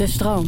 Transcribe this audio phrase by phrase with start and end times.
[0.00, 0.46] De stroom.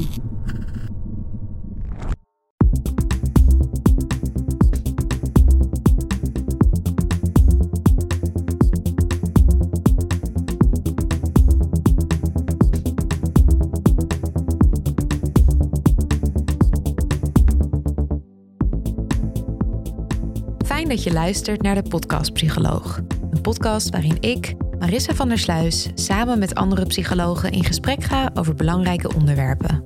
[20.65, 23.01] Fijn dat je luistert naar de Podcast Psycholoog.
[23.31, 28.31] Een podcast waarin ik, Marissa van der Sluis, samen met andere psychologen in gesprek ga
[28.35, 29.83] over belangrijke onderwerpen.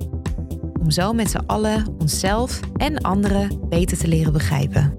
[0.81, 4.97] Om zo met z'n allen onszelf en anderen beter te leren begrijpen.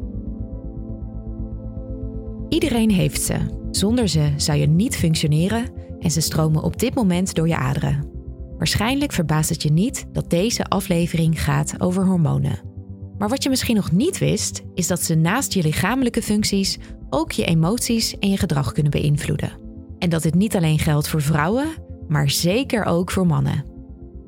[2.48, 3.36] Iedereen heeft ze.
[3.70, 5.64] Zonder ze zou je niet functioneren
[6.00, 8.08] en ze stromen op dit moment door je aderen.
[8.58, 12.60] Waarschijnlijk verbaast het je niet dat deze aflevering gaat over hormonen.
[13.19, 16.78] Maar wat je misschien nog niet wist, is dat ze naast je lichamelijke functies
[17.10, 19.67] ook je emoties en je gedrag kunnen beïnvloeden.
[19.98, 21.68] En dat dit niet alleen geldt voor vrouwen,
[22.08, 23.64] maar zeker ook voor mannen.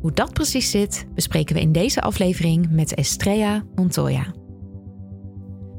[0.01, 4.27] Hoe dat precies zit, bespreken we in deze aflevering met Estrella Montoya.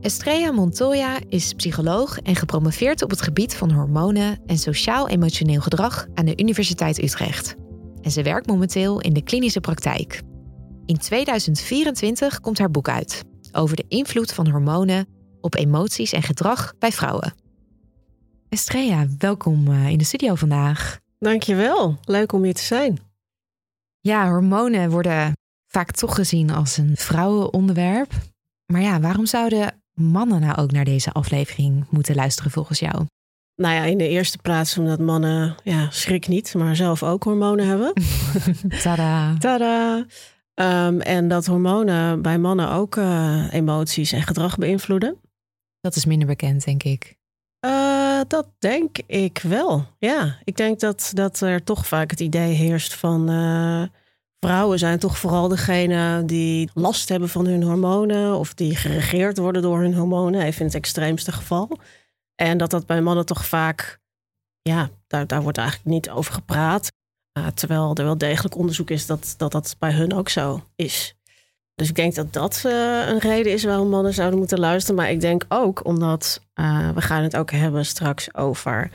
[0.01, 6.25] Estrella Montoya is psycholoog en gepromoveerd op het gebied van hormonen en sociaal-emotioneel gedrag aan
[6.25, 7.55] de Universiteit Utrecht.
[8.01, 10.21] En ze werkt momenteel in de klinische praktijk.
[10.85, 15.07] In 2024 komt haar boek uit over de invloed van hormonen
[15.41, 17.33] op emoties en gedrag bij vrouwen.
[18.51, 20.99] Estrella, welkom eh, in de studio vandaag.
[21.19, 22.99] Dankjewel, leuk om hier te zijn.
[23.99, 25.33] Ja, hormonen worden
[25.67, 28.13] vaak toch gezien als een vrouwenonderwerp.
[28.65, 33.05] Maar ja, waarom zouden mannen nou ook naar deze aflevering moeten luisteren volgens jou?
[33.55, 37.67] Nou ja, in de eerste plaats omdat mannen, ja, schrik niet, maar zelf ook hormonen
[37.67, 37.93] hebben.
[38.83, 39.37] Tada.
[39.37, 40.05] Tada!
[40.53, 45.17] Um, en dat hormonen bij mannen ook uh, emoties en gedrag beïnvloeden.
[45.81, 47.19] Dat is minder bekend, denk ik.
[47.65, 49.85] Uh, dat denk ik wel.
[49.97, 53.83] Ja, ik denk dat, dat er toch vaak het idee heerst van uh,
[54.39, 59.61] vrouwen zijn toch vooral degene die last hebben van hun hormonen of die geregeerd worden
[59.61, 61.77] door hun hormonen, even in het extreemste geval.
[62.35, 63.99] En dat dat bij mannen toch vaak,
[64.61, 66.91] ja, daar, daar wordt eigenlijk niet over gepraat.
[67.37, 71.15] Uh, terwijl er wel degelijk onderzoek is dat, dat dat bij hun ook zo is.
[71.75, 74.95] Dus ik denk dat dat uh, een reden is waarom mannen zouden moeten luisteren.
[74.95, 78.91] Maar ik denk ook omdat uh, we gaan het ook hebben straks over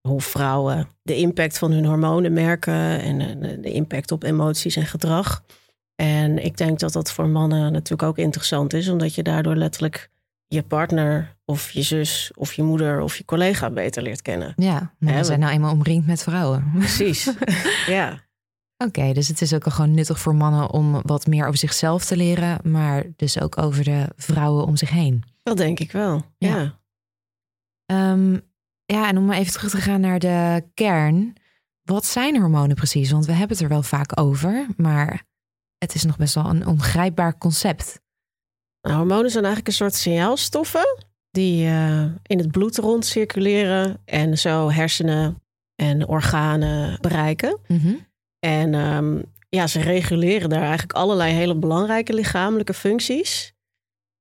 [0.00, 4.86] hoe vrouwen de impact van hun hormonen merken en de, de impact op emoties en
[4.86, 5.44] gedrag.
[5.94, 10.10] En ik denk dat dat voor mannen natuurlijk ook interessant is, omdat je daardoor letterlijk
[10.48, 14.52] je partner of je zus of je moeder of je collega beter leert kennen.
[14.56, 16.72] Ja, we zijn nou eenmaal omringd met vrouwen.
[16.78, 17.32] Precies,
[17.86, 18.24] ja.
[18.78, 22.04] Oké, okay, dus het is ook gewoon nuttig voor mannen om wat meer over zichzelf
[22.04, 25.24] te leren, maar dus ook over de vrouwen om zich heen.
[25.42, 26.76] Dat denk ik wel, ja.
[27.86, 28.40] Ja, um,
[28.84, 31.34] ja en om even terug te gaan naar de kern.
[31.82, 33.10] Wat zijn hormonen precies?
[33.10, 35.22] Want we hebben het er wel vaak over, maar
[35.78, 38.00] het is nog best wel een ongrijpbaar concept.
[38.80, 44.70] Nou, hormonen zijn eigenlijk een soort signaalstoffen die uh, in het bloed rondcirculeren en zo
[44.70, 45.42] hersenen
[45.74, 47.58] en organen bereiken.
[47.66, 48.05] Mm -hmm.
[48.46, 53.52] En um, ja, ze reguleren daar eigenlijk allerlei hele belangrijke lichamelijke functies.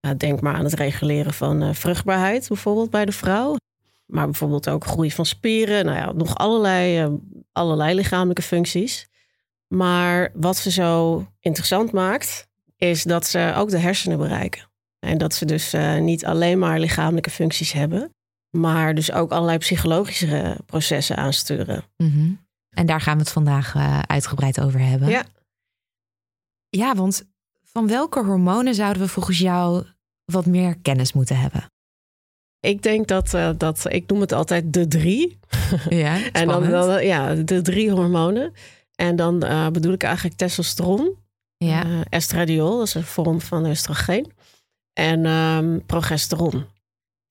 [0.02, 3.56] Nou, denk maar aan het reguleren van uh, vruchtbaarheid, bijvoorbeeld bij de vrouw.
[4.06, 5.86] Maar bijvoorbeeld ook groei van spieren.
[5.86, 7.14] Nou ja, nog allerlei, uh,
[7.52, 9.08] allerlei lichamelijke functies.
[9.68, 12.48] Maar wat ze zo interessant maakt,
[12.78, 14.70] is dat ze ook de hersenen bereiken.
[15.00, 18.14] En dat ze dus uh, niet alleen maar lichamelijke functies hebben,
[18.50, 21.84] maar dus ook allerlei psychologische processen aansturen.
[21.98, 22.45] Mm.
[22.76, 25.10] En daar gaan we het vandaag uh, uitgebreid over hebben.
[25.10, 25.24] Ja.
[26.70, 27.26] Ja, want
[27.64, 29.86] van welke hormonen zouden we volgens jou
[30.26, 31.66] wat meer kennis moeten hebben?
[32.60, 35.40] Ik denk dat, uh, dat ik noem het altijd de drie.
[35.90, 38.54] Ja, en dan, dan, ja, de drie hormonen.
[38.96, 41.16] En dan uh, bedoel ik eigenlijk testosteron.
[41.58, 42.04] Ja.
[42.10, 44.32] Estradiol, dat is een vorm van oestrogeen.
[44.94, 46.66] En um, progesteron.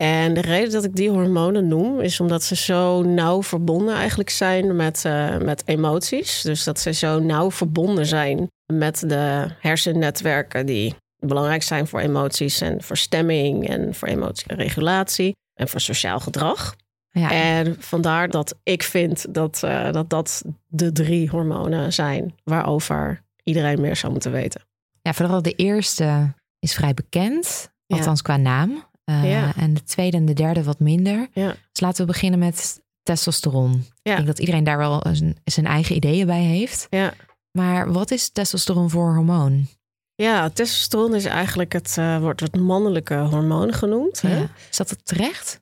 [0.05, 4.31] En de reden dat ik die hormonen noem, is omdat ze zo nauw verbonden eigenlijk
[4.31, 6.43] zijn met, uh, met emoties.
[6.43, 12.61] Dus dat ze zo nauw verbonden zijn met de hersennetwerken die belangrijk zijn voor emoties
[12.61, 16.75] en voor stemming en voor emotieregulatie en voor sociaal gedrag.
[17.11, 17.31] Ja.
[17.31, 23.81] En vandaar dat ik vind dat, uh, dat dat de drie hormonen zijn waarover iedereen
[23.81, 24.61] meer zou moeten weten.
[25.03, 28.93] Ja, vooral de eerste is vrij bekend, althans qua naam.
[29.11, 29.53] Uh, Ja.
[29.57, 31.29] En de tweede en de derde wat minder.
[31.33, 31.55] Ja.
[31.73, 33.71] Dus laten we beginnen met testosteron.
[34.03, 34.11] Ja.
[34.11, 35.03] Ik denk dat iedereen daar wel
[35.45, 36.87] zijn, eigen ideeën bij heeft.
[36.91, 37.15] Ja.
[37.51, 39.67] Maar wat is testosteron voor hormoon?
[40.15, 44.21] Ja, testosteron is eigenlijk het, uh, wordt het mannelijke hormoon genoemd.
[44.21, 44.45] Hè?
[44.71, 45.61] Is dat het terecht?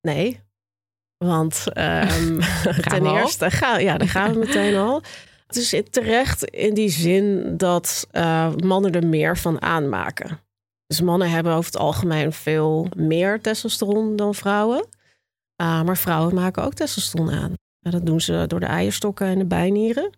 [0.00, 0.40] Nee,
[1.24, 2.40] want um,
[2.82, 5.02] ten eerste, ga, ja, daar gaan we meteen al.
[5.46, 10.40] Het is terecht in die zin dat uh, mannen er meer van aanmaken.
[10.90, 14.86] Dus mannen hebben over het algemeen veel meer testosteron dan vrouwen.
[15.62, 17.54] Uh, maar vrouwen maken ook testosteron aan.
[17.80, 20.10] En dat doen ze door de eierstokken en de bijnieren.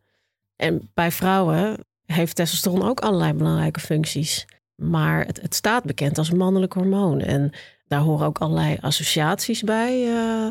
[0.56, 1.76] En bij vrouwen
[2.06, 4.44] heeft testosteron ook allerlei belangrijke functies.
[4.82, 7.20] Maar het, het staat bekend als mannelijk hormoon.
[7.20, 7.52] En
[7.86, 10.06] daar horen ook allerlei associaties bij.
[10.06, 10.46] Uh,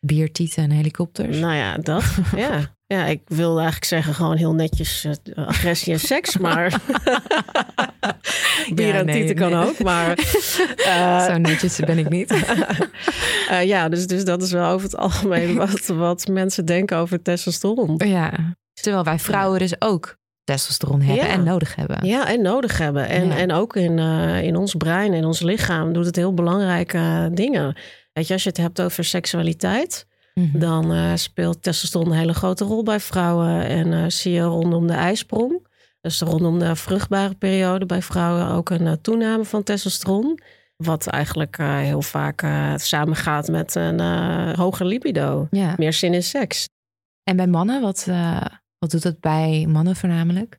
[0.00, 1.38] Biertieten en helikopters.
[1.38, 2.04] nou ja, dat.
[2.36, 2.74] ja.
[2.86, 5.14] ja, ik wil eigenlijk zeggen gewoon heel netjes uh,
[5.46, 6.36] agressie en seks.
[6.36, 6.80] Maar
[8.74, 9.82] bier Ja, en nee, tieten kan ook.
[9.82, 10.18] Maar
[10.86, 12.32] uh, Zo netjes ben ik niet.
[13.50, 17.22] uh, ja, dus, dus dat is wel over het algemeen wat, wat mensen denken over
[17.22, 17.94] testosteron.
[18.06, 18.32] ja.
[18.72, 21.32] Terwijl wij vrouwen dus ook testosteron hebben Ja.
[21.32, 22.06] en nodig hebben.
[22.06, 23.08] Ja, en nodig hebben.
[23.08, 23.36] En, Ja.
[23.36, 27.76] en ook in, uh, in ons brein, in ons lichaam, doet het heel belangrijke dingen.
[28.12, 30.58] Weet je, als je het hebt over seksualiteit, Mhm.
[30.58, 33.66] dan uh, speelt testosteron een hele grote rol bij vrouwen.
[33.66, 35.66] En uh, zie je rondom de ijsprong,
[36.04, 40.38] dus rondom de vruchtbare periode bij vrouwen ook een uh, toename van testosteron.
[40.76, 45.46] Wat eigenlijk uh, heel vaak uh, samengaat met een uh, hoger libido.
[45.50, 45.74] Ja.
[45.76, 46.68] Meer zin in seks.
[47.22, 48.04] En bij mannen, wat,
[48.78, 50.58] wat doet het bij mannen voornamelijk?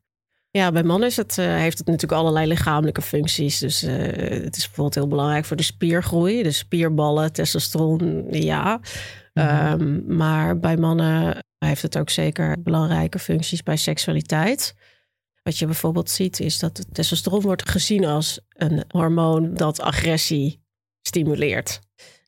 [0.52, 3.60] Ja, bij mannen is het, heeft het natuurlijk allerlei lichamelijke functies.
[3.60, 6.44] Dus het is bijvoorbeeld heel belangrijk voor de spiergroei.
[6.44, 8.80] De spierballen, testosteron, ja.
[9.34, 9.82] Mhm.
[9.82, 14.76] Um, maar bij mannen heeft het ook zeker belangrijke functies bij seksualiteit.
[15.46, 20.60] Wat je bijvoorbeeld ziet is dat testosteron wordt gezien als een hormoon dat agressie
[21.02, 21.80] stimuleert.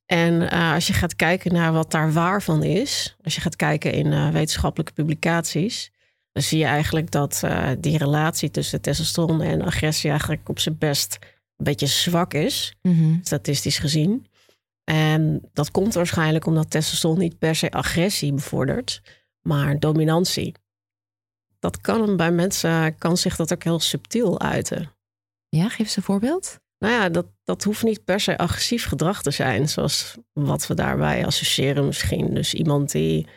[0.06, 3.56] En uh, als je gaat kijken naar wat daar waar van is, als je gaat
[3.56, 5.92] kijken in uh, wetenschappelijke publicaties,
[6.32, 10.78] dan zie je eigenlijk dat uh, die relatie tussen testosteron en agressie eigenlijk op zijn
[10.78, 11.18] best
[11.56, 13.16] een beetje zwak is, Mhm.
[13.22, 14.26] statistisch gezien.
[14.84, 19.02] En dat komt waarschijnlijk omdat testosteron niet per se agressie bevordert,
[19.42, 20.54] maar dominantie.
[21.60, 24.92] Dat kan bij mensen, kan zich dat ook heel subtiel uiten.
[25.50, 26.60] Ja, geef eens een voorbeeld.
[26.80, 30.74] Nou ja, dat, dat hoeft niet per se agressief gedrag te zijn, zoals wat we
[30.74, 32.34] daarbij associëren misschien.
[32.34, 33.28] Dus iemand die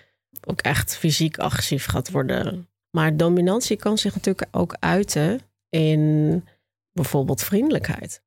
[0.41, 2.69] ook echt fysiek agressief gaat worden.
[2.91, 6.45] Maar dominantie kan zich natuurlijk ook uiten in
[6.93, 8.23] bijvoorbeeld vriendelijkheid.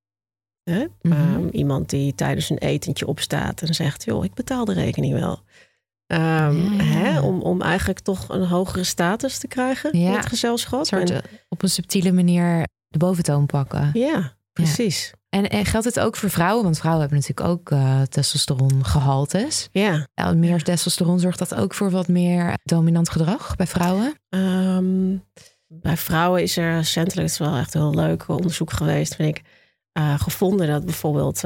[0.63, 0.85] Hè?
[1.01, 1.33] Mhm.
[1.33, 5.41] Um, iemand die tijdens een etentje opstaat en zegt: joh, ik betaal de rekening wel.
[6.07, 6.83] Um, Ja.
[6.83, 7.19] hè?
[7.21, 10.07] Om, om eigenlijk toch een hogere status te krijgen Ja.
[10.09, 10.85] in het gezelschap.
[10.85, 13.89] Soort, En- eh, op een subtiele manier de boventoon pakken.
[13.93, 15.11] ja, precies.
[15.29, 16.63] En, en geldt het ook voor vrouwen?
[16.63, 19.69] Want vrouwen hebben natuurlijk ook eh testosterongehaltes.
[19.71, 20.07] Ja.
[20.13, 24.13] Ja, meer testosteron zorgt dat ook voor wat meer dominant gedrag bij vrouwen?
[24.29, 25.17] Ehm,
[25.67, 29.43] bij vrouwen is er recentelijk, het is wel echt heel leuk onderzoek geweest, vind ik,
[29.91, 31.43] eh, gevonden dat bijvoorbeeld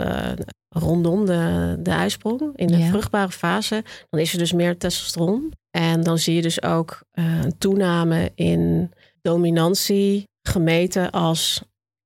[0.80, 2.88] rondom de, de ijsprong, in de Ja.
[2.90, 5.52] vruchtbare fase, dan is er dus meer testosteron.
[5.72, 8.92] En dan zie je dus ook eh, een toename in
[9.22, 11.62] dominantie gemeten als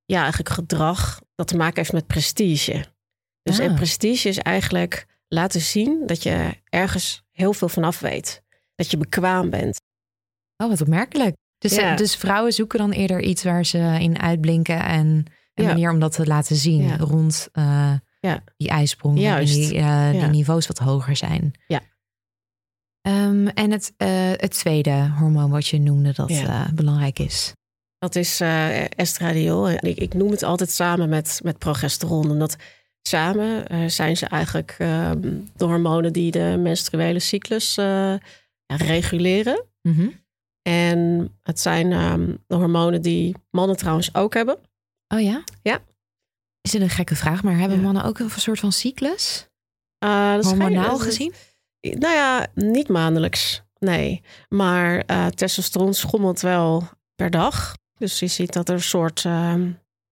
[0.06, 2.86] ja, eigenlijk gedrag dat te maken heeft met prestige.
[3.44, 3.66] Dus Ah.
[3.66, 8.42] en prestige is eigenlijk laten zien dat je ergens heel veel vanaf weet.
[8.76, 9.80] Dat je bekwaam bent.
[10.58, 11.36] Oh, wat opmerkelijk.
[11.58, 11.96] Dus, Ja.
[11.96, 15.06] dus vrouwen zoeken dan eerder iets waar ze in uitblinken en
[15.54, 15.68] een Ja.
[15.68, 16.98] manier om dat te laten zien Ja.
[16.98, 18.44] rond eh, Ja.
[18.58, 21.54] die ijsprong, en die, eh, die niveaus wat hoger zijn.
[21.68, 21.82] Ja.
[23.02, 27.54] Ehm, en het, eh, het tweede hormoon wat je noemde dat eh, belangrijk is.
[27.98, 28.42] Dat is
[28.96, 29.70] estradiol.
[29.70, 32.30] Ik, ik noem het altijd samen met, met progesteron.
[32.32, 32.56] Omdat
[33.02, 37.80] samen zijn ze eigenlijk ehm, de hormonen die de menstruele cyclus
[38.66, 39.64] reguleren.
[39.82, 40.08] Mhm.
[40.62, 44.58] En het zijn ehm, de hormonen die mannen trouwens ook hebben.
[45.08, 45.44] Oh ja?
[45.62, 45.82] Ja.
[46.62, 47.84] Is het een gekke vraag, maar hebben Ja.
[47.84, 49.48] mannen ook een soort van cyclus?
[49.98, 51.34] Eh, dat Hormonaal is- gezien?
[51.82, 53.62] Nou ja, niet maandelijks.
[53.80, 57.74] Nee, maar uh, testosteron schommelt wel per dag.
[57.98, 59.56] Dus je ziet dat er een soort uh,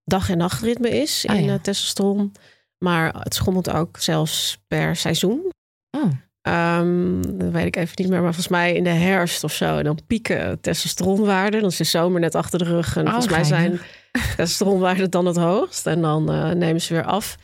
[0.03, 1.53] dag- en nachtritme is Ah, in ja.
[1.53, 2.31] uh, testosteron.
[2.77, 5.51] Maar het schommelt ook zelfs per seizoen.
[5.97, 6.11] Oh,
[6.41, 9.81] Ehm, dat weet ik even niet meer, maar volgens mij in de herfst of zo.
[9.84, 11.60] Dan pieken testosteronwaarden.
[11.62, 12.96] Dan is de zomer net achter de rug.
[12.96, 13.79] En Oh, volgens mij zijn
[14.12, 15.88] testosteronwaarden dan het hoogst.
[15.88, 17.38] En dan eh, nemen ze weer af.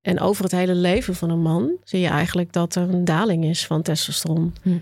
[0.00, 3.44] En over het hele leven van een man zie je eigenlijk dat er een daling
[3.44, 4.54] is van testosteron.
[4.62, 4.78] Hm.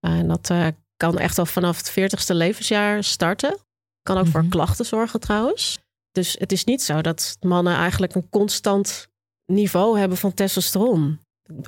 [0.00, 0.66] En dat eh,
[0.96, 3.56] kan echt al vanaf het 40ste levensjaar starten.
[4.02, 4.50] Kan ook voor Mhm.
[4.50, 5.78] klachten zorgen trouwens.
[6.12, 9.08] Dus het is niet zo dat mannen eigenlijk een constant
[9.46, 11.20] niveau hebben van testosteron.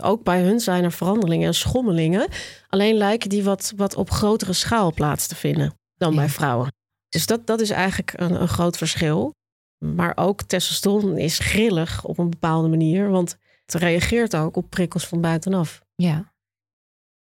[0.02, 2.28] Ook bij hun zijn er veranderingen en schommelingen.
[2.68, 6.16] Alleen lijken die wat, wat op grotere schaal plaats te vinden dan Ja.
[6.16, 6.72] bij vrouwen.
[7.08, 9.34] Dus dat, dat is eigenlijk een, een groot verschil.
[9.78, 13.08] Maar ook testosteron is grillig op een bepaalde manier.
[13.10, 13.36] Want
[13.66, 15.82] het reageert ook op prikkels van buitenaf.
[15.94, 16.32] ja.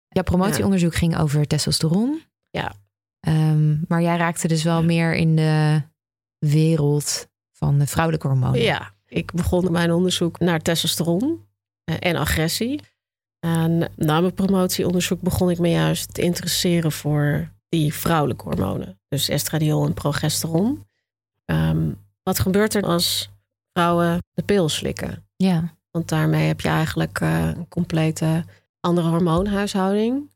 [0.10, 2.22] Jouw promotieonderzoek ging over testosteron.
[2.50, 2.74] Ja.
[3.20, 5.82] Ehm, maar jij raakte dus wel meer in de
[6.38, 8.62] wereld van de vrouwelijke hormonen.
[8.62, 11.47] Ja, ik begon mijn onderzoek naar testosteron
[12.00, 12.82] en agressie.
[13.40, 19.00] En na mijn promotieonderzoek begon ik me juist te interesseren voor die vrouwelijke hormonen.
[19.08, 20.86] Dus estradiol en progesteron.
[21.46, 21.92] Ehm,
[22.24, 23.30] wat gebeurt er als
[23.74, 25.26] vrouwen de pil slikken?
[25.36, 25.76] Ja.
[25.92, 28.44] Want daarmee heb je eigenlijk eh, een complete
[28.80, 30.32] andere hormoonhuishouding.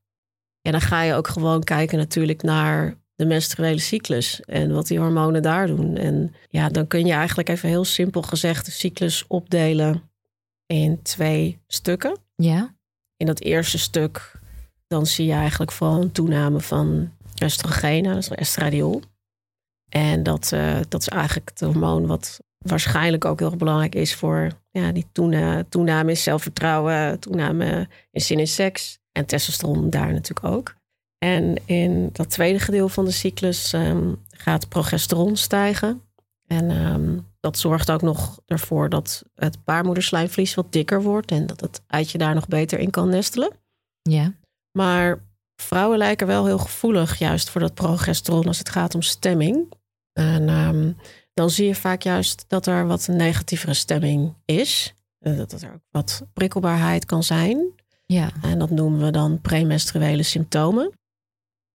[0.62, 5.00] En dan ga je ook gewoon kijken natuurlijk naar de menstruele cyclus en wat die
[5.00, 5.98] hormonen daar doen.
[5.98, 10.11] En ja, dan kun je eigenlijk even heel simpel gezegd de cyclus opdelen
[10.72, 12.18] in twee stukken.
[12.36, 12.76] Ja.
[13.18, 14.40] In dat eerste stuk
[14.88, 17.12] dan zie je eigenlijk vooral een toename van
[17.44, 19.02] oestrogenen, dat is estradiol.
[19.90, 24.16] En dat, eh, dat is eigenlijk het hormoon wat waarschijnlijk ook heel erg belangrijk is
[24.16, 29.00] voor ja, die toena- toename in zelfvertrouwen, toename in zin in seks.
[29.12, 30.76] En testosteron daar natuurlijk ook.
[31.18, 36.02] En in dat tweede gedeelte van de cyclus ehm, gaat progesteron stijgen.
[36.52, 41.60] En ehm, dat zorgt ook nog ervoor dat het baarmoederslijmvlies wat dikker wordt en dat
[41.60, 43.52] het eitje daar nog beter in kan nestelen.
[44.02, 44.34] Ja.
[44.72, 45.24] Maar
[45.56, 49.72] vrouwen lijken wel heel gevoelig juist voor dat progesteron als het gaat om stemming.
[50.14, 50.92] En ehm,
[51.34, 54.94] dan zie je vaak juist dat er wat een negatievere stemming is.
[55.20, 57.74] Eh, Dat er ook wat prikkelbaarheid kan zijn.
[58.06, 58.32] Ja.
[58.42, 60.84] En dat noemen we dan premenstruele symptomen.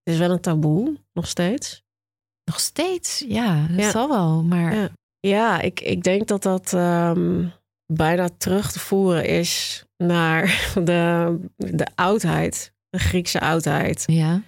[0.02, 1.84] Het is wel een taboe, nog steeds.
[2.50, 3.24] Nog steeds.
[3.28, 3.90] Ja, dat Ja.
[3.90, 4.42] zal wel.
[4.42, 4.88] Maar Ja.
[5.20, 7.44] Ja, ik, ik denk dat dat ehm,
[7.92, 10.44] bijna terug te voeren is naar
[10.84, 14.02] de, de oudheid, de Griekse oudheid.
[14.06, 14.42] ja.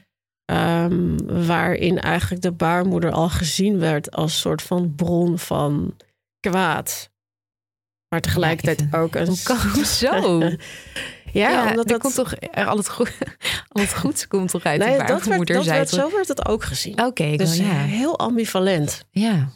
[0.44, 5.96] Ehm, waarin eigenlijk de baarmoeder al gezien werd als soort van bron van
[6.40, 7.10] kwaad.
[8.08, 9.26] Maar tegelijkertijd ook een.
[9.26, 10.40] Hoe kan zo?
[11.38, 12.00] ja, omdat dat.
[12.00, 13.12] komt toch er al het goed,
[13.68, 16.46] al het goeds komt toch uit nee, de dat werd, dat werd, zo werd het
[16.48, 17.04] ook gezien.
[17.04, 17.64] Oké, dus ja.
[17.64, 19.04] heel ambivalent.
[19.10, 19.48] ja.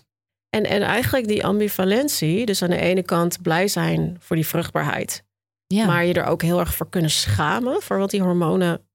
[0.50, 5.24] En, en eigenlijk die ambivalentie, dus aan de ene kant blij zijn voor die vruchtbaarheid.
[5.66, 5.86] Ja.
[5.86, 8.86] Maar je er ook heel erg voor kunnen schamen voor wat die hormonen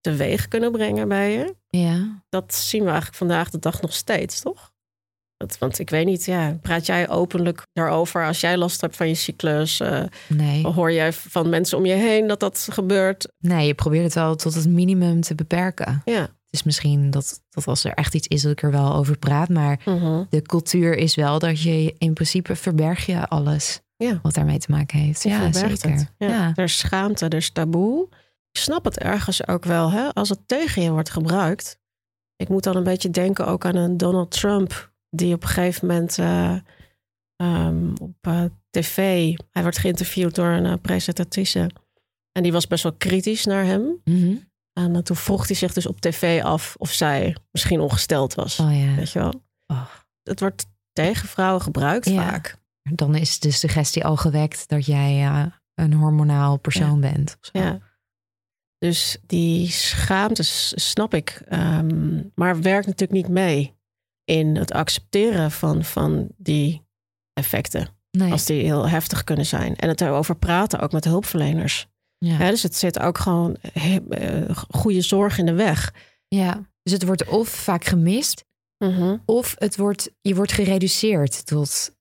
[0.00, 1.54] teweeg kunnen brengen bij je.
[1.68, 2.22] ja.
[2.28, 4.67] Dat zien we eigenlijk vandaag de dag nog steeds, toch?
[5.38, 9.08] Dat, want ik weet niet, ja, praat jij openlijk daarover als jij last hebt van
[9.08, 9.80] je cyclus?
[9.80, 10.66] eh, Nee.
[10.66, 13.28] hoor jij van mensen om je heen dat dat gebeurt?
[13.38, 16.02] nee, je probeert het wel tot het minimum te beperken.
[16.04, 16.20] Ja.
[16.20, 19.18] Het is misschien dat, dat als er echt iets is dat ik er wel over
[19.18, 19.48] praat.
[19.48, 20.22] Maar Mhm.
[20.30, 24.18] de cultuur is wel dat je in principe verberg je alles Ja.
[24.22, 25.22] wat daarmee te maken heeft.
[25.22, 26.08] Je ja, zeker.
[26.18, 26.52] Ja.
[26.54, 28.08] Er is schaamte, er is taboe.
[28.50, 30.08] Ik snap het ergens ook wel, hè?
[30.14, 31.78] als het tegen je wordt gebruikt.
[32.36, 35.86] Ik moet dan een beetje denken ook aan een Donald Trump, die op een gegeven
[35.86, 36.56] moment eh,
[37.36, 38.96] ehm, op eh, tv,
[39.50, 41.70] hij werd geïnterviewd door een eh, presentatrice.
[42.32, 44.00] En die was best wel kritisch naar hem.
[44.04, 44.36] Mhm.
[44.72, 48.60] En toen vroeg hij zich dus op tv af of zij misschien ongesteld was.
[48.60, 48.94] Oh ja.
[48.94, 49.42] Weet je wel?
[49.66, 49.86] Oh.
[50.22, 52.28] Het wordt tegen vrouwen gebruikt Ja.
[52.30, 52.56] vaak.
[52.82, 55.22] Dan is dus de suggestie al gewekt dat jij
[55.74, 57.38] een hormonaal persoon bent.
[57.52, 57.78] Ja.
[58.78, 60.42] Dus die schaamte
[60.74, 61.42] snap ik.
[61.48, 63.77] ehm, maar werkt natuurlijk niet mee
[64.28, 66.82] in het accepteren van, van die
[67.32, 67.88] effecten.
[68.10, 68.32] Nee.
[68.32, 69.76] Als die heel heftig kunnen zijn.
[69.76, 71.86] En het erover praten ook met hulpverleners.
[72.18, 72.34] Ja.
[72.36, 75.94] Hè, dus het zit ook gewoon he- eh, goede zorg in de weg.
[76.28, 76.66] ja.
[76.82, 78.44] Dus het wordt of vaak gemist,
[79.24, 81.96] of het wordt, je wordt gereduceerd tot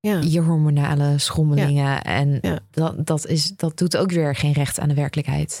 [0.00, 0.20] Ja.
[0.20, 2.02] je hormonale schommelingen.
[2.04, 2.58] En Ja.
[2.70, 5.60] dat, dat, is, dat doet ook weer geen recht aan de werkelijkheid.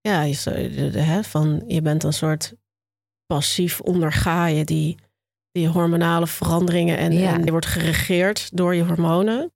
[0.00, 2.54] Ja, je, zou- de- van, je bent een soort
[3.26, 4.96] passief onderga je die,
[5.52, 7.34] die hormonale veranderingen en, Ja.
[7.34, 9.52] en je wordt geregeerd door je hormonen.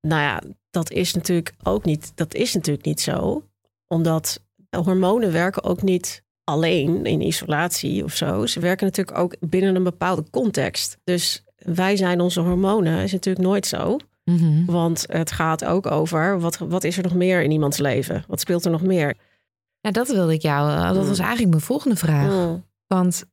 [0.00, 3.42] Nou ja, dat is natuurlijk ook niet, dat is natuurlijk niet zo.
[3.86, 4.42] Omdat
[4.76, 8.46] hormonen werken ook niet alleen in isolatie of zo.
[8.46, 10.98] Ze werken natuurlijk ook binnen een bepaalde context.
[11.04, 13.96] Dus wij zijn onze hormonen is natuurlijk nooit zo.
[14.24, 14.64] Mhm.
[14.64, 18.24] Want het gaat ook over wat, wat is er nog meer in iemands leven?
[18.28, 19.16] Wat speelt er nog meer?
[19.80, 20.70] Nou, dat wilde ik jou.
[20.70, 22.32] eh, Dat was eigenlijk mijn volgende vraag.
[22.32, 22.64] Mm.
[22.88, 23.24] Want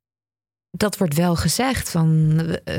[0.72, 2.40] dat wordt wel gezegd van.
[2.64, 2.78] eh,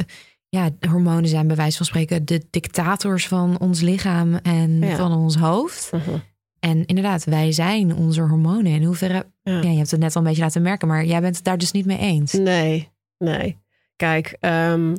[0.49, 4.97] ja, hormonen zijn bij wijze van spreken de dictators van ons lichaam en Ja.
[4.97, 5.93] van ons hoofd.
[5.93, 6.17] Mhm.
[6.61, 8.73] En inderdaad, wij zijn onze hormonen.
[8.73, 9.27] In hoeverre.
[9.43, 9.53] Ja.
[9.61, 11.59] Ja, je hebt het net al een beetje laten merken, maar jij bent het daar
[11.59, 12.33] dus niet mee eens.
[12.33, 13.59] Nee, nee.
[13.97, 14.95] Kijk, ehm,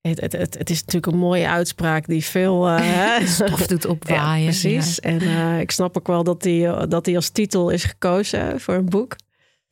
[0.00, 2.64] het, het, het, het is natuurlijk een mooie uitspraak die veel...
[2.70, 3.26] hè?
[3.26, 4.38] Stof doet opwaaien.
[4.44, 5.00] Ja, precies.
[5.00, 8.74] En eh, ik snap ook wel dat die, dat die als titel is gekozen voor
[8.74, 9.16] een boek.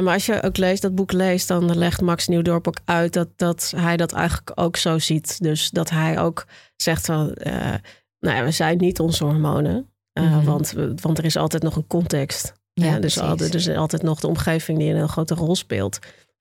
[0.00, 3.28] Maar als je ook leest, dat boek leest, dan legt Max Nieuwdorp ook uit dat,
[3.36, 5.42] dat hij dat eigenlijk ook zo ziet.
[5.42, 7.74] Dus dat hij ook zegt van, eh,
[8.18, 9.84] nou ja, we zijn niet onze hormonen.
[10.12, 10.44] eh, Mhm.
[10.44, 12.52] want, want er is altijd nog een context.
[12.72, 15.54] Ja, Ja, dus altijd, er is altijd nog de omgeving die een heel grote rol
[15.56, 15.98] speelt.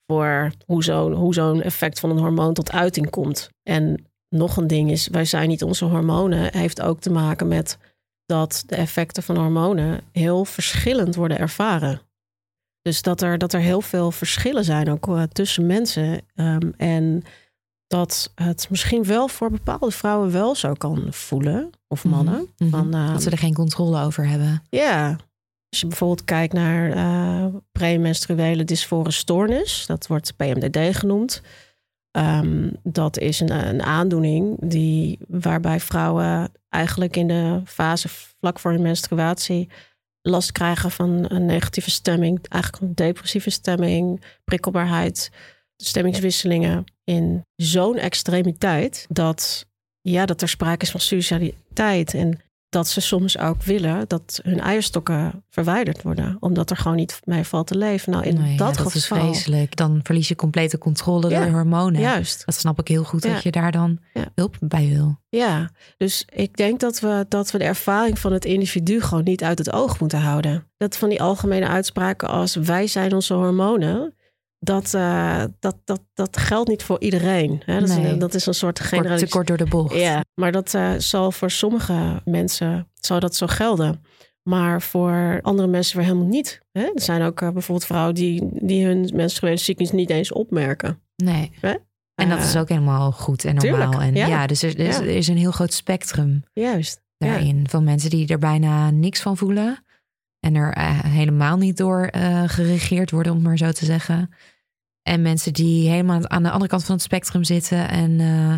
[0.08, 3.50] Voor hoe zo'n hoe zo'n effect van een hormoon tot uiting komt.
[3.63, 6.58] En nog een ding is, wij zijn niet onze hormonen.
[6.58, 7.78] Heeft ook te maken met
[8.25, 12.01] dat de effecten van hormonen heel verschillend worden ervaren.
[12.81, 16.21] Dus dat er, dat er heel veel verschillen zijn ook eh, tussen mensen.
[16.36, 17.24] Ehm, en
[17.88, 21.69] dat het misschien wel voor bepaalde vrouwen wel zo kan voelen.
[21.88, 22.50] Of mannen.
[22.57, 22.69] Mhm.
[22.69, 24.63] Van, eh, dat ze er geen controle over hebben.
[24.69, 25.17] ja.
[25.69, 31.41] Als je bijvoorbeeld kijkt naar eh premenstruele dysfore stoornis, dat wordt PMDD genoemd.
[32.12, 38.71] Ehm, dat is een, een aandoening die, waarbij vrouwen eigenlijk in de fase vlak voor
[38.71, 39.69] hun menstruatie
[40.22, 45.32] last krijgen van een negatieve stemming, eigenlijk een depressieve stemming, prikkelbaarheid,
[45.76, 49.66] stemmingswisselingen in zo'n extremiteit dat,
[50.02, 52.14] ja, dat er sprake is van suicidaliteit.
[52.14, 57.20] En dat ze soms ook willen dat hun eierstokken verwijderd worden, omdat er gewoon niet
[57.24, 58.12] mee valt te leven.
[58.12, 59.76] Nou, in Nee, ja, dat, dat is geval, vreselijk.
[59.76, 62.02] Dan verlies je complete controle Ja, door de hormonen.
[62.02, 62.46] juist.
[62.46, 63.34] Dat snap ik heel goed Ja.
[63.34, 64.00] dat je daar dan
[64.36, 65.18] hulp bij wil.
[65.30, 69.44] Ja, dus ik denk dat we, dat we de ervaring van het individu gewoon niet
[69.44, 70.68] uit het oog moeten houden.
[70.77, 74.14] Dat van die algemene uitspraken als wij zijn onze hormonen,
[74.59, 77.61] dat, eh, dat, dat, dat geldt niet voor iedereen.
[77.65, 77.79] Hè?
[77.79, 79.95] Dat, is, een- dat is een soort Kort, generalis- te kort door de bocht.
[79.95, 84.03] Ja, maar dat eh, zal voor sommige mensen zal dat zo gelden.
[84.43, 86.61] Maar voor andere mensen weer helemaal niet.
[86.72, 86.81] Hè?
[86.81, 91.00] Er zijn ook eh, bijvoorbeeld vrouwen die, die hun menstruele cyclus niet eens opmerken.
[91.15, 91.51] Nee.
[91.59, 91.74] Hè?
[92.15, 93.89] En dat is ook helemaal goed en normaal.
[93.91, 94.48] tuurlijk, en ja, ja.
[94.48, 95.01] dus er, er is, Ja.
[95.01, 97.01] er is een heel groot spectrum Juist.
[97.17, 97.65] daarin.
[97.69, 99.83] Van mensen die er bijna niks van voelen.
[100.39, 104.29] En er helemaal niet door eh, geregeerd worden, om maar zo te zeggen.
[105.09, 107.89] En mensen die helemaal aan de andere kant van het spectrum zitten.
[107.89, 108.53] En eh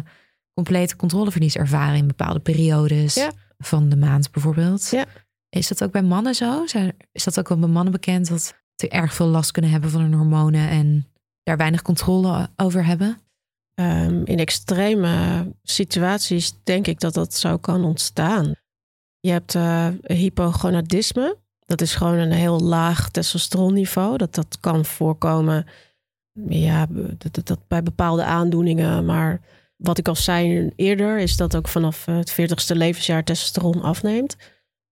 [0.53, 3.13] complete controleverlies ervaren in bepaalde periodes.
[3.15, 3.31] Ja.
[3.57, 4.89] Van de maand bijvoorbeeld.
[4.89, 5.05] Ja.
[5.49, 6.65] Is dat ook bij mannen zo?
[6.67, 9.89] Zijn- Is dat ook wel bij mannen bekend dat ze erg veel last kunnen hebben
[9.89, 11.07] van hun hormonen en
[11.43, 13.17] daar weinig controle over hebben?
[13.73, 18.55] Ehm, in extreme situaties denk ik dat dat zo kan ontstaan.
[19.19, 21.37] Je hebt eh, hypogonadisme.
[21.65, 24.17] Dat is gewoon een heel laag testosteronniveau.
[24.17, 25.65] Dat, dat kan voorkomen
[26.49, 26.85] ja,
[27.17, 29.05] dat, dat, dat bij bepaalde aandoeningen.
[29.05, 29.41] Maar
[29.75, 34.35] wat ik al zei eerder, is dat ook vanaf het 40ste levensjaar testosteron afneemt.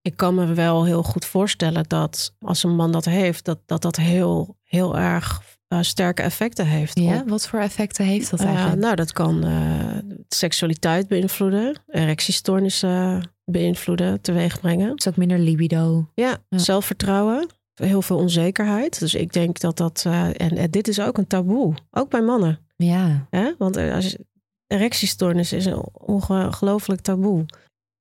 [0.02, 3.82] Ik kan me wel heel goed voorstellen dat als een man dat heeft, dat dat,
[3.82, 7.00] dat heel, heel erg eh, sterke effecten heeft.
[7.00, 8.82] Ja, op- wat voor effecten heeft dat eh, eigenlijk?
[8.82, 14.96] nou, dat kan eh, seksualiteit beïnvloeden, erectiestoornissen beïnvloeden, teweeg brengen.
[14.96, 16.10] is ook minder libido.
[16.14, 16.58] Ja, Ja.
[16.58, 17.48] zelfvertrouwen,
[17.80, 19.00] heel veel onzekerheid.
[19.00, 22.22] Dus ik denk dat dat, eh, en, en dit is ook een taboe, ook bij
[22.22, 22.60] mannen.
[22.76, 23.54] Ja, Hè?
[23.58, 24.18] Want eh, als
[24.68, 27.46] erectiestoornis is een ongelooflijk taboe.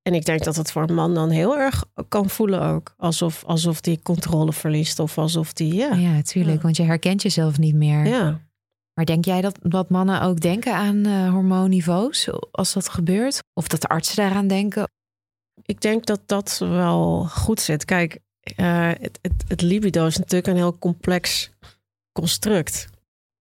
[0.02, 2.94] En ik denk dat het voor een man dan heel erg kan voelen ook.
[2.96, 5.94] Alsof, alsof die controle verliest of alsof die, ja.
[5.94, 6.56] ja, tuurlijk.
[6.56, 6.62] Ja.
[6.62, 8.06] Want je herkent jezelf niet meer.
[8.06, 8.46] ja.
[8.98, 13.38] Maar denk jij dat, dat mannen ook denken aan eh, hormoonniveaus als dat gebeurt?
[13.52, 14.88] Of dat de artsen daaraan denken?
[15.62, 17.84] Ik denk dat dat wel goed zit.
[17.84, 18.18] Kijk,
[18.56, 21.50] eh, het, het, het libido is natuurlijk een heel complex
[22.12, 22.88] construct.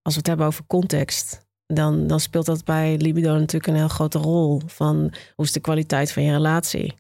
[0.02, 3.88] Als we het hebben over context, dan, dan speelt dat bij libido natuurlijk een heel
[3.88, 4.62] grote rol.
[4.66, 6.94] Van hoe is de kwaliteit van je relatie?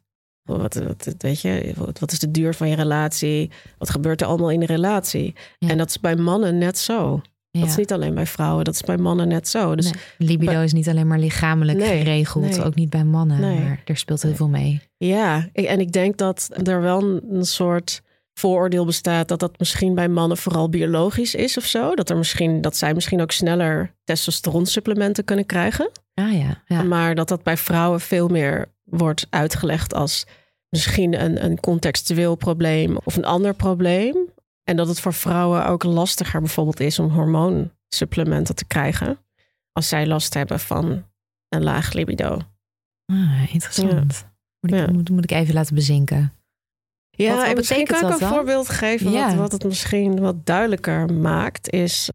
[0.44, 3.52] Wat, wat, weet je, wat, wat is de duur van je relatie?
[3.78, 5.36] Wat gebeurt er allemaal in de relatie?
[5.58, 5.70] Ja.
[5.70, 7.22] En dat is bij mannen net zo.
[7.52, 7.60] Ja.
[7.60, 9.76] Dat is niet alleen bij vrouwen, dat is bij mannen net zo.
[9.76, 12.64] Dus Nee, libido is niet alleen maar lichamelijk Nee, geregeld, nee.
[12.64, 13.60] ook niet bij mannen, Nee.
[13.60, 14.82] maar er speelt heel veel mee.
[14.98, 18.02] Ja, en ik denk dat er wel een, een soort
[18.34, 21.96] vooroordeel bestaat dat dat misschien bij mannen vooral biologisch is of zo.
[21.96, 25.90] Dat, er misschien, dat zij misschien ook sneller testosteronsupplementen kunnen krijgen.
[26.14, 26.84] Ah ja, ja.
[26.84, 30.26] Maar dat dat bij vrouwen veel meer wordt uitgelegd als
[30.70, 34.16] misschien een, een contextueel probleem of een ander probleem.
[34.70, 39.18] En dat het voor vrouwen ook lastiger bijvoorbeeld is om hormoonsupplementen te krijgen.
[39.72, 41.06] Als zij last hebben van
[41.50, 42.40] een laag libido.
[43.06, 44.26] Ah, interessant.
[44.60, 44.92] Moet, ik, Ja.
[44.92, 46.34] moet, moet ik even laten bezinken.
[47.10, 48.30] Ja, Wat- wat en misschien kan ik dat een dan?
[48.30, 49.28] voorbeeld geven Ja.
[49.28, 51.72] wat, wat het misschien wat duidelijker maakt.
[51.72, 52.10] Is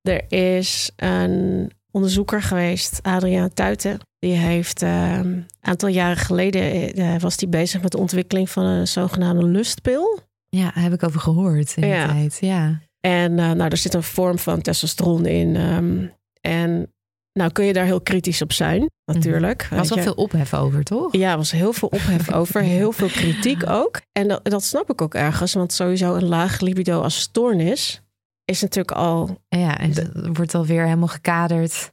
[0.00, 3.98] er is een onderzoeker geweest, Adriaan Tuiten.
[4.18, 8.64] Die heeft eh, een aantal jaren geleden eh, was die bezig met de ontwikkeling van
[8.64, 10.20] een zogenaamde lustpil.
[10.56, 12.06] Ja, daar heb ik over gehoord in Ja.
[12.06, 12.38] de tijd.
[12.40, 12.80] Ja.
[13.00, 15.56] En eh, nou, er zit een vorm van testosteron in.
[15.56, 16.06] ehm,
[16.40, 16.92] en
[17.32, 19.60] nou kun je daar heel kritisch op zijn, natuurlijk.
[19.62, 19.76] Er Mhm.
[19.76, 20.04] was wel je.
[20.04, 21.12] veel ophef over, toch?
[21.16, 24.00] Ja, er was heel veel ophef over, heel veel kritiek ook.
[24.12, 28.02] En dat, dat snap ik ook ergens, want sowieso een laag libido als stoornis
[28.44, 31.92] is natuurlijk al Ja, en het wordt alweer helemaal gekaderd.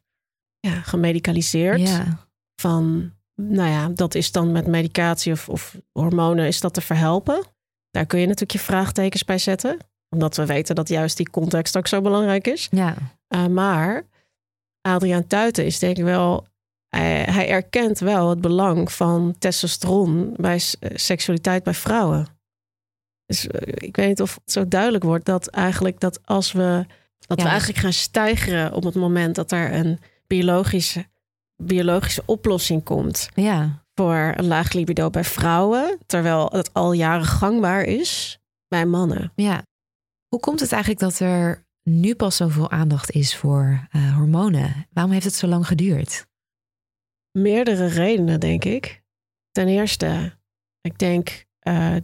[0.60, 1.80] ja, gemedicaliseerd.
[1.90, 2.28] Ja.
[2.62, 7.44] Van, nou ja, dat is dan met medicatie of, of hormonen, is dat te verhelpen?
[7.92, 9.78] Daar kun je natuurlijk je vraagtekens bij zetten.
[10.10, 12.68] Omdat we weten dat juist die context ook zo belangrijk is.
[12.72, 12.96] ja.
[13.30, 14.04] Uh, maar
[14.82, 16.48] Adriaan Tuiten is denk ik wel.
[16.88, 22.28] Hij, hij erkent wel het belang van testosteron bij eh, seksualiteit bij vrouwen.
[23.26, 26.86] Dus eh, ik weet niet of het zo duidelijk wordt dat eigenlijk dat als we
[27.28, 31.06] dat Ja, we eigenlijk gaan stijgeren op het moment dat er een biologische,
[31.56, 33.81] biologische oplossing komt ja.
[34.02, 39.32] Voor een laag libido bij vrouwen, terwijl het al jaren gangbaar is bij mannen.
[39.36, 39.64] Ja.
[40.28, 44.88] Hoe komt het eigenlijk dat er nu pas zoveel aandacht is voor eh, hormonen?
[44.92, 46.28] Waarom heeft het zo lang geduurd?
[47.32, 49.02] Meerdere redenen, denk ik.
[49.52, 50.38] Ten eerste,
[50.82, 51.96] ik denk eh,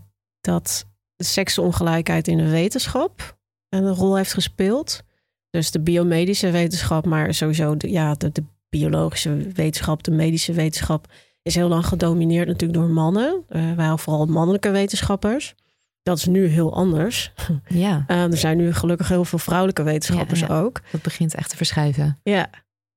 [0.42, 3.38] dat de seksenongelijkheid in de wetenschap
[3.70, 5.04] een rol heeft gespeeld.
[5.50, 11.08] Dus de biomedische wetenschap, maar sowieso de, ja, de, de biologische wetenschap, de medische wetenschap,
[11.48, 13.44] is heel lang gedomineerd natuurlijk door mannen.
[13.50, 15.56] Eh waren vooral mannelijke wetenschappers.
[16.04, 17.32] Dat is nu heel anders.
[17.68, 20.60] Ja, Eh, er zijn nu gelukkig heel veel vrouwelijke wetenschappers Ja, ja.
[20.60, 20.82] ook.
[20.92, 22.20] dat begint echt te verschuiven.
[22.24, 22.50] Ja,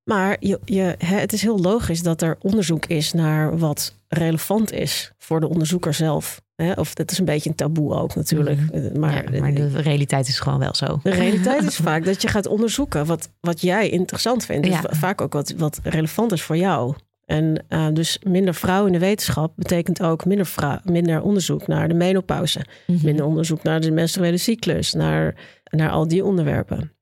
[0.04, 4.72] maar je, je, hè, het is heel logisch dat er onderzoek is naar wat relevant
[4.72, 6.40] is voor de onderzoeker zelf.
[6.54, 6.72] Hè?
[6.72, 8.60] Of dat is een beetje een taboe ook natuurlijk.
[8.60, 8.74] Mhm.
[8.74, 11.00] Eh, Maar, Ja, maar de realiteit is gewoon wel zo.
[11.02, 14.66] de realiteit is vaak dat je gaat onderzoeken wat, wat jij interessant vindt.
[14.66, 14.82] Dus Ja.
[14.90, 16.94] vaak ook wat, wat relevant is voor jou.
[17.30, 21.88] En eh, dus minder vrouwen in de wetenschap betekent ook minder, vrou- minder onderzoek naar
[21.88, 22.66] de menopauze.
[22.86, 23.04] Mhm.
[23.04, 25.34] Minder onderzoek naar de menstruele cyclus, naar,
[25.70, 26.92] naar al die onderwerpen.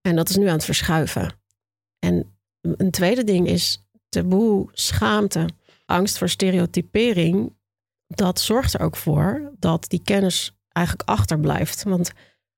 [0.00, 1.32] En dat is nu aan het verschuiven.
[1.98, 5.48] En een tweede ding is taboe, schaamte,
[5.86, 7.56] angst voor stereotypering.
[8.06, 11.82] Dat zorgt er ook voor dat die kennis eigenlijk achterblijft.
[11.82, 12.12] Want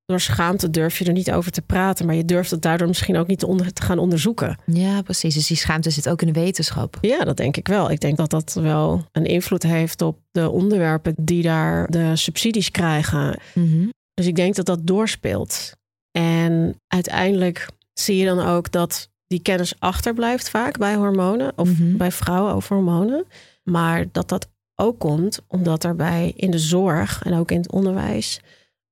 [0.07, 3.17] door schaamte durf je er niet over te praten, maar je durft het daardoor misschien
[3.17, 4.59] ook niet te, onder, te gaan onderzoeken.
[4.67, 5.35] Ja, precies.
[5.35, 6.99] Dus die schaamte zit ook in de wetenschap.
[7.01, 7.91] Ja, dat denk ik wel.
[7.91, 12.71] Ik denk dat dat wel een invloed heeft op de onderwerpen die daar de subsidies
[12.71, 13.39] krijgen.
[13.55, 13.87] Mhm.
[14.15, 15.73] Dus ik denk dat dat doorspeelt.
[16.11, 21.97] En uiteindelijk zie je dan ook dat die kennis achterblijft vaak bij hormonen of Mhm.
[21.97, 23.25] bij vrouwen over hormonen.
[23.63, 27.73] Maar dat dat ook komt omdat er bij in de zorg en ook in het
[27.73, 28.41] onderwijs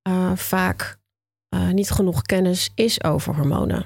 [0.01, 0.97] eh, vaak
[1.53, 3.85] eh, niet genoeg kennis is over hormonen.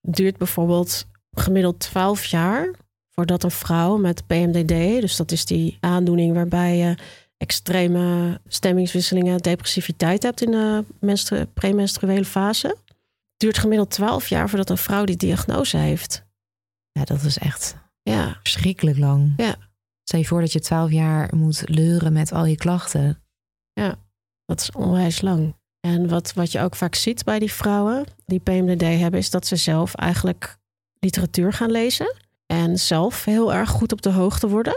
[0.00, 2.74] Het duurt bijvoorbeeld gemiddeld 12 jaar
[3.10, 6.94] voordat een vrouw met PMDD, dus dat is die aandoening waarbij je
[7.36, 12.66] extreme stemmingswisselingen, depressiviteit hebt in de menstru- premenstruele fase.
[12.66, 16.24] Het duurt gemiddeld 12 jaar voordat een vrouw die diagnose heeft.
[16.92, 19.32] Ja, dat is echt Ja, verschrikkelijk lang.
[19.36, 19.56] Ja.
[20.02, 23.22] Stel je voor dat je twaalf jaar moet leuren met al je klachten.
[24.44, 25.54] dat is onwijs lang.
[25.86, 29.46] En wat, wat je ook vaak ziet bij die vrouwen die PMDD hebben, is dat
[29.46, 30.56] ze zelf eigenlijk
[30.98, 32.14] literatuur gaan lezen.
[32.46, 34.76] En zelf heel erg goed op de hoogte worden.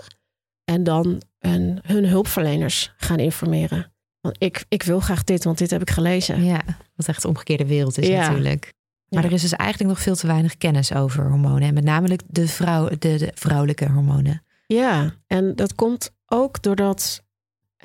[0.63, 3.91] En dan hun, hun hulpverleners gaan informeren.
[4.21, 6.43] Want ik, ik wil graag dit, want dit heb ik gelezen.
[6.43, 6.61] Ja,
[6.95, 8.27] wat echt de omgekeerde wereld is Ja.
[8.27, 8.73] natuurlijk.
[9.09, 9.29] Maar Ja.
[9.29, 11.67] er is dus eigenlijk nog veel te weinig kennis over hormonen.
[11.67, 14.43] En met name de, vrouw, de, de vrouwelijke hormonen.
[14.67, 17.23] Ja, en dat komt ook doordat,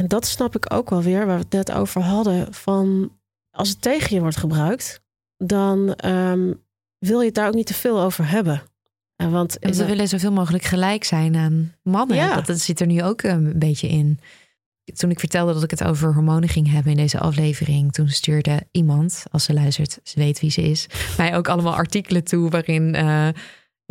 [0.01, 3.13] en dat snap ik ook wel weer, waar we het net over hadden, van
[3.51, 5.01] als het tegen je wordt gebruikt,
[5.37, 6.53] dan ehm,
[6.99, 8.63] wil je het daar ook niet te veel over hebben.
[9.17, 12.17] En want ze willen zoveel mogelijk gelijk zijn aan mannen.
[12.17, 12.35] Ja.
[12.35, 14.21] Dat, dat zit er nu ook een beetje in.
[14.95, 18.67] Toen ik vertelde dat ik het over hormonen ging hebben in deze aflevering, toen stuurde
[18.71, 20.87] iemand, als ze luistert, ze weet wie ze is,
[21.17, 23.29] mij ook allemaal artikelen toe waarin eh,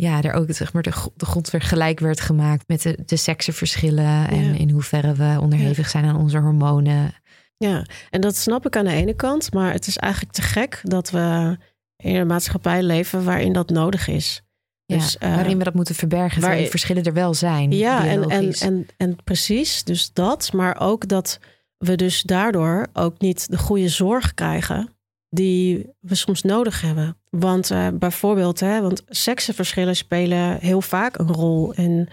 [0.00, 3.16] ja, er ook zeg maar, de, de grond weer gelijk werd gemaakt met de, de
[3.16, 7.12] seksenverschillen en in hoeverre we onderhevig zijn aan onze hormonen.
[7.56, 10.80] Ja, en dat snap ik aan de ene kant, maar het is eigenlijk te gek
[10.82, 11.56] dat we
[11.96, 14.42] in een maatschappij leven waarin dat nodig is.
[14.84, 17.70] Ja, Dus, eh, waarin we dat moeten verbergen, terwijl waar- die verschillen er wel zijn.
[17.72, 21.38] Ja, en, en, en, en precies, dus dat, maar ook dat
[21.78, 24.88] we dus daardoor ook niet de goede zorg krijgen
[25.28, 27.19] die we soms nodig hebben.
[27.30, 32.08] Want uh, bijvoorbeeld, hè, want seksenverschillen spelen heel vaak een rol in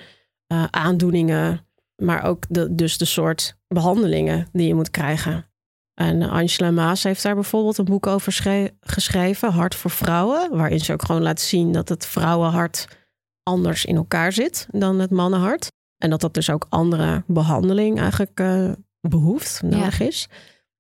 [0.54, 5.46] uh, aandoeningen, maar ook de, dus de soort behandelingen die je moet krijgen.
[5.94, 8.34] En Angela Maas heeft daar bijvoorbeeld een boek over
[8.80, 12.88] geschreven, Hart voor Vrouwen, waarin ze ook gewoon laat zien dat het vrouwenhart
[13.44, 15.68] anders in elkaar zit dan het mannenhart.
[15.98, 20.28] En dat dat dus ook andere behandeling eigenlijk uh, behoeft, nodig is.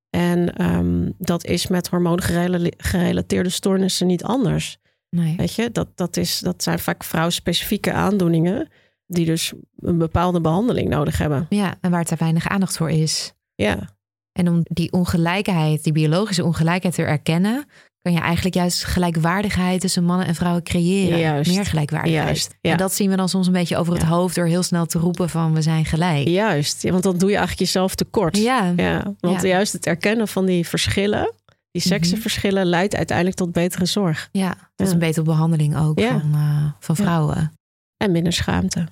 [0.10, 4.78] En um, dat is met hormoongerelateerde stoornissen niet anders.
[5.10, 5.36] Nee.
[5.36, 8.70] Weet je, dat, dat, is, dat zijn vaak vrouwspecifieke aandoeningen
[9.06, 11.46] die dus een bepaalde behandeling nodig hebben.
[11.50, 13.34] Ja, en waar er weinig aandacht voor is.
[13.56, 13.96] Ja.
[14.32, 17.65] En om die ongelijkheid, die biologische ongelijkheid te erkennen,
[18.08, 21.20] kan je eigenlijk juist gelijkwaardigheid tussen mannen en vrouwen creëren.
[21.20, 21.52] Juist.
[21.52, 22.26] Meer gelijkwaardigheid.
[22.26, 22.72] Juist, ja.
[22.72, 25.00] En dat zien we dan soms een beetje over het hoofd door heel snel te
[25.00, 26.28] roepen van we zijn gelijk.
[26.28, 28.38] Juist, ja, want dan doe je eigenlijk jezelf tekort.
[28.38, 28.74] Ja.
[28.76, 31.34] ja want juist het erkennen van die verschillen,
[31.72, 31.88] die Mhm.
[31.88, 34.30] seksenverschillen, leidt uiteindelijk tot betere zorg.
[34.32, 37.52] Ja, dat is een betere behandeling ook van, eh, van vrouwen.
[37.98, 38.88] En minder schaamte.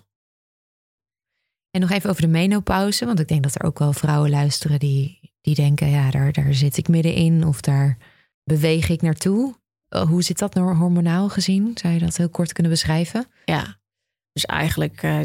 [1.71, 4.80] En nog even over de menopauze, want ik denk dat er ook wel vrouwen luisteren
[4.80, 7.97] die, die denken, ja, daar, daar zit ik middenin of daar
[8.45, 9.55] beweeg ik naartoe.
[9.89, 11.71] Uh, Hoe zit dat nou hormonaal gezien?
[11.75, 13.27] Zou je dat heel kort kunnen beschrijven?
[13.45, 13.77] Ja,
[14.36, 15.19] dus eigenlijk eh,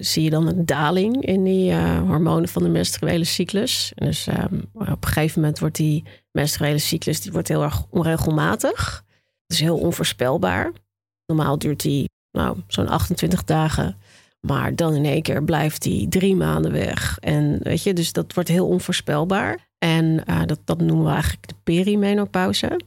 [0.00, 3.92] zie je dan een daling in die eh, hormonen van de menstruele cyclus.
[3.94, 9.04] Dus ehm, op een gegeven moment wordt die menstruele cyclus die wordt heel erg onregelmatig.
[9.46, 10.72] Het is heel onvoorspelbaar.
[11.26, 13.96] Normaal duurt die nou, zo'n 28 dagen.
[14.40, 17.18] Maar dan in één keer blijft die drie maanden weg.
[17.18, 19.68] En weet je, dus dat wordt heel onvoorspelbaar.
[19.86, 22.80] En eh, dat, dat noemen we eigenlijk de perimenopauze.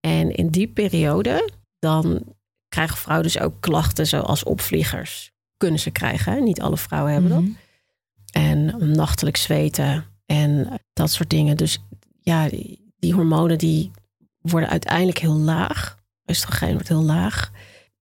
[0.00, 2.22] En in die periode, dan
[2.68, 5.32] krijgen vrouwen dus ook klachten zoals opvliegers.
[5.56, 6.40] Kunnen ze krijgen, hè?
[6.40, 7.40] niet alle vrouwen hebben dat.
[7.40, 7.52] Mhm.
[8.32, 11.56] En nachtelijk zweten en dat soort dingen.
[11.56, 11.78] Dus
[12.20, 13.90] ja, die, die hormonen die
[14.38, 15.98] worden uiteindelijk heel laag.
[16.26, 17.50] Oestrogeen wordt heel laag.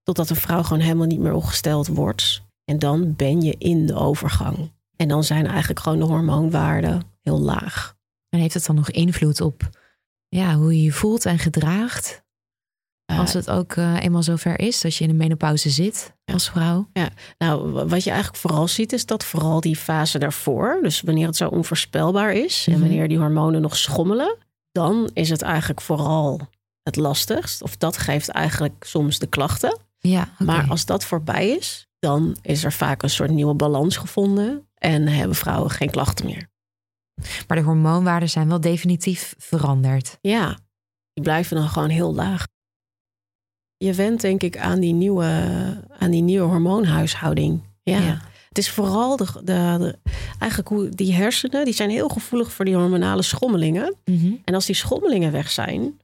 [0.03, 2.41] Totdat een vrouw gewoon helemaal niet meer opgesteld wordt.
[2.65, 4.71] En dan ben je in de overgang.
[4.95, 7.92] En dan zijn eigenlijk gewoon de hormoonwaarden heel laag.
[8.33, 9.69] En heeft het dan nog invloed op
[10.27, 12.21] ja, hoe je je voelt en gedraagt?
[13.05, 16.89] Als het ook eh, eenmaal zover is dat je in de menopauze zit als vrouw.
[17.37, 21.27] Nou, w- wat je eigenlijk vooral ziet, is dat vooral die fase daarvoor, dus wanneer
[21.27, 22.81] het zo onvoorspelbaar is en Mhm.
[22.81, 24.37] wanneer die hormonen nog schommelen,
[24.71, 26.39] dan is het eigenlijk vooral
[26.83, 27.61] het lastigst.
[27.61, 29.79] Of dat geeft eigenlijk soms de klachten.
[29.99, 30.29] Ja.
[30.39, 35.07] Maar als dat voorbij is, dan is er vaak een soort nieuwe balans gevonden en
[35.07, 36.51] hebben vrouwen geen klachten meer.
[37.47, 40.17] Maar de hormoonwaarden zijn wel definitief veranderd.
[40.21, 40.57] Ja,
[41.13, 42.47] die blijven dan gewoon heel laag.
[43.77, 45.25] Je went denk ik aan die nieuwe,
[45.99, 47.63] aan die nieuwe hormoonhuishouding.
[47.83, 47.97] Ja.
[47.99, 48.21] Ja.
[48.49, 49.99] Het is vooral de, de, de-
[50.39, 53.95] eigenlijk hoe die hersenen, die zijn heel gevoelig voor die hormonale schommelingen.
[54.05, 54.33] Mhm.
[54.43, 55.99] En als die schommelingen weg zijn,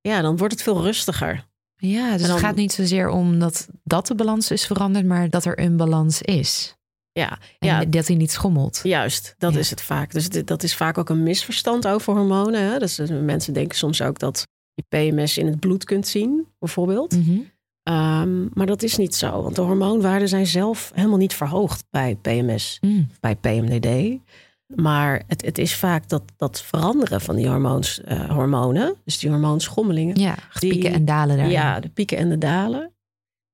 [0.00, 1.48] ja, dan wordt het veel rustiger.
[1.76, 5.30] Ja, dus dan- het gaat niet zozeer om dat, dat de balans is veranderd, maar
[5.30, 6.74] dat er een balans is.
[7.20, 8.80] Ja, En ja dat hij niet schommelt.
[8.82, 9.34] juist.
[9.38, 9.58] Dat Ja.
[9.58, 10.12] is het vaak.
[10.12, 12.62] Dus dat is vaak ook een misverstand over hormonen.
[12.72, 12.78] Hè?
[12.78, 17.16] Dus eh, mensen denken soms ook dat je PMS in het bloed kunt zien, bijvoorbeeld.
[17.16, 17.38] Mhm.
[17.82, 22.14] Ehm, maar dat is niet zo, want de hormoonwaarden zijn zelf helemaal niet verhoogd bij
[22.22, 23.08] PMS, Mm.
[23.20, 24.18] bij PMDD.
[24.74, 29.30] Maar het, het is vaak dat, dat veranderen van die hormoons, eh, hormonen, dus die
[29.30, 31.50] hormoonschommelingen, Ja, Die- pieken en dalen daar.
[31.50, 32.92] ja, de pieken en de dalen,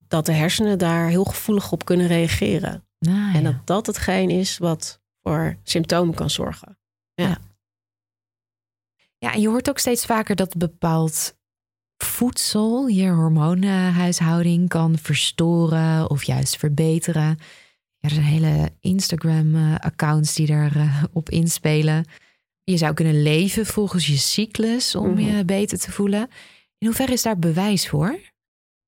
[0.09, 2.85] dat de hersenen daar heel gevoelig op kunnen reageren.
[2.99, 3.51] Nou, En ja.
[3.51, 6.79] dat dat hetgeen is wat voor symptomen kan zorgen.
[9.19, 11.37] Ja, en je hoort ook steeds vaker dat bepaald
[11.97, 17.23] voedsel je hormoonhuishouding kan verstoren of juist verbeteren.
[17.99, 22.05] Ja, er zijn hele Instagram-accounts die daarop op inspelen.
[22.63, 25.21] Je zou kunnen leven volgens je cyclus om Mhm.
[25.21, 26.29] je beter te voelen.
[26.79, 28.19] In hoeverre is daar bewijs voor?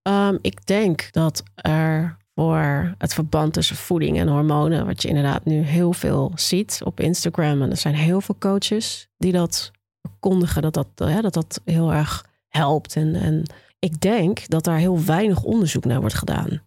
[0.03, 5.45] Ehm, ik denk dat er voor het verband tussen voeding en hormonen, wat je inderdaad
[5.45, 9.71] nu heel veel ziet op Instagram, en er zijn heel veel coaches die dat
[10.03, 12.97] verkondigen, dat dat, hè, dat, dat heel erg helpt.
[12.97, 13.43] En, en
[13.79, 16.63] ik denk dat daar heel weinig onderzoek naar wordt gedaan.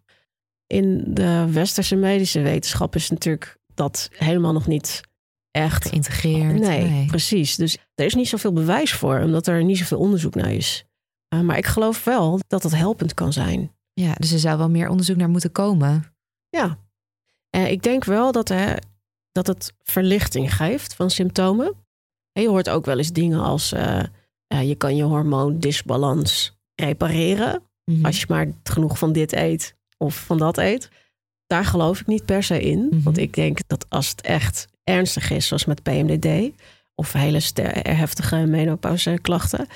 [0.68, 5.02] In de westerse medische wetenschap is natuurlijk dat helemaal nog niet
[5.52, 6.60] echt Geïntegreerd?
[6.60, 7.56] Nee, precies.
[7.56, 10.86] Dus er is niet zoveel bewijs voor, omdat er niet zoveel onderzoek naar is.
[11.34, 13.72] Uh, maar ik geloof wel dat het helpend kan zijn.
[13.94, 16.14] Ja, dus er zou wel meer onderzoek naar moeten komen.
[16.50, 16.78] Ja.
[17.50, 18.76] En ik denk wel dat, hè,
[19.32, 21.76] dat het verlichting geeft van symptomen.
[22.32, 24.04] En je hoort ook wel eens dingen als eh,
[24.48, 27.64] eh, je kan je hormoondisbalans repareren.
[27.86, 28.06] Mhm.
[28.06, 30.90] Als je maar genoeg van dit eet of van dat eet.
[31.48, 32.88] Daar geloof ik niet per se in.
[32.92, 33.02] Mhm.
[33.02, 36.52] Want ik denk dat als het echt ernstig is, zoals met PMDD...
[36.96, 37.42] of hele
[37.74, 39.68] heftige menopauzeklachten...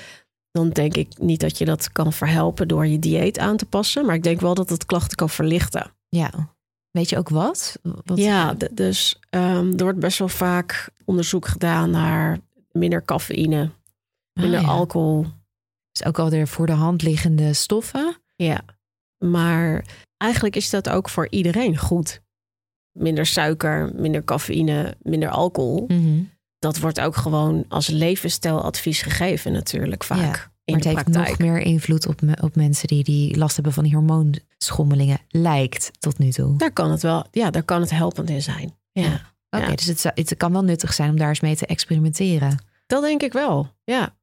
[0.56, 4.06] dan denk ik niet dat je dat kan verhelpen door je dieet aan te passen.
[4.06, 5.92] Maar ik denk wel dat het klachten kan verlichten.
[6.08, 6.54] Ja.
[6.90, 7.78] Weet je ook wat?
[8.04, 8.18] wat...
[8.18, 12.38] Ja, dus um, er wordt best wel vaak onderzoek gedaan naar
[12.72, 13.70] minder cafeïne,
[14.32, 14.70] minder Ah, ja.
[14.72, 15.26] alcohol.
[15.92, 18.16] Dus ook alweer voor de hand liggende stoffen.
[18.36, 18.60] Ja,
[19.18, 19.84] maar
[20.16, 22.20] eigenlijk is dat ook voor iedereen goed.
[22.92, 25.84] Minder suiker, minder cafeïne, minder alcohol.
[25.88, 26.22] Mhm.
[26.66, 30.18] Dat wordt ook gewoon als levensstijladvies gegeven natuurlijk vaak.
[30.18, 33.54] Ja, in Maar het heeft nog meer invloed op, me- op mensen die, die last
[33.54, 35.18] hebben van die hormoonschommelingen.
[35.28, 36.58] Lijkt tot nu toe.
[36.58, 38.76] Daar kan het wel, ja, daar kan het helpend in zijn.
[38.92, 39.34] Ja, Ja.
[39.50, 39.74] Oké, Ja.
[39.74, 42.64] dus het, het kan wel nuttig zijn om daar eens mee te experimenteren.
[42.86, 43.68] dat denk ik wel.
[43.84, 44.16] Ja.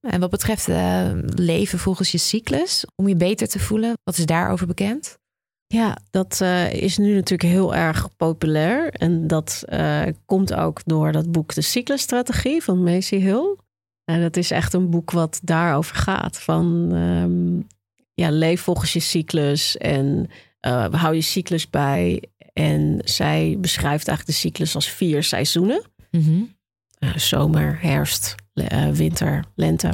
[0.00, 4.26] En wat betreft eh, leven volgens je cyclus, om je beter te voelen, wat is
[4.26, 5.18] daarover bekend?
[5.66, 8.90] Ja, dat eh, is nu natuurlijk heel erg populair.
[8.90, 13.56] En dat eh, komt ook door dat boek De Cyclusstrategie van Macy Hill.
[14.04, 16.38] En dat is echt een boek wat daarover gaat.
[16.40, 17.74] Van ehm,
[18.14, 22.22] ja, leef volgens je cyclus en eh, hou je cyclus bij.
[22.52, 25.82] En zij beschrijft eigenlijk de cyclus als vier seizoenen.
[26.10, 26.42] Mhm.
[27.16, 29.90] Zomer, herfst, le- winter, lente.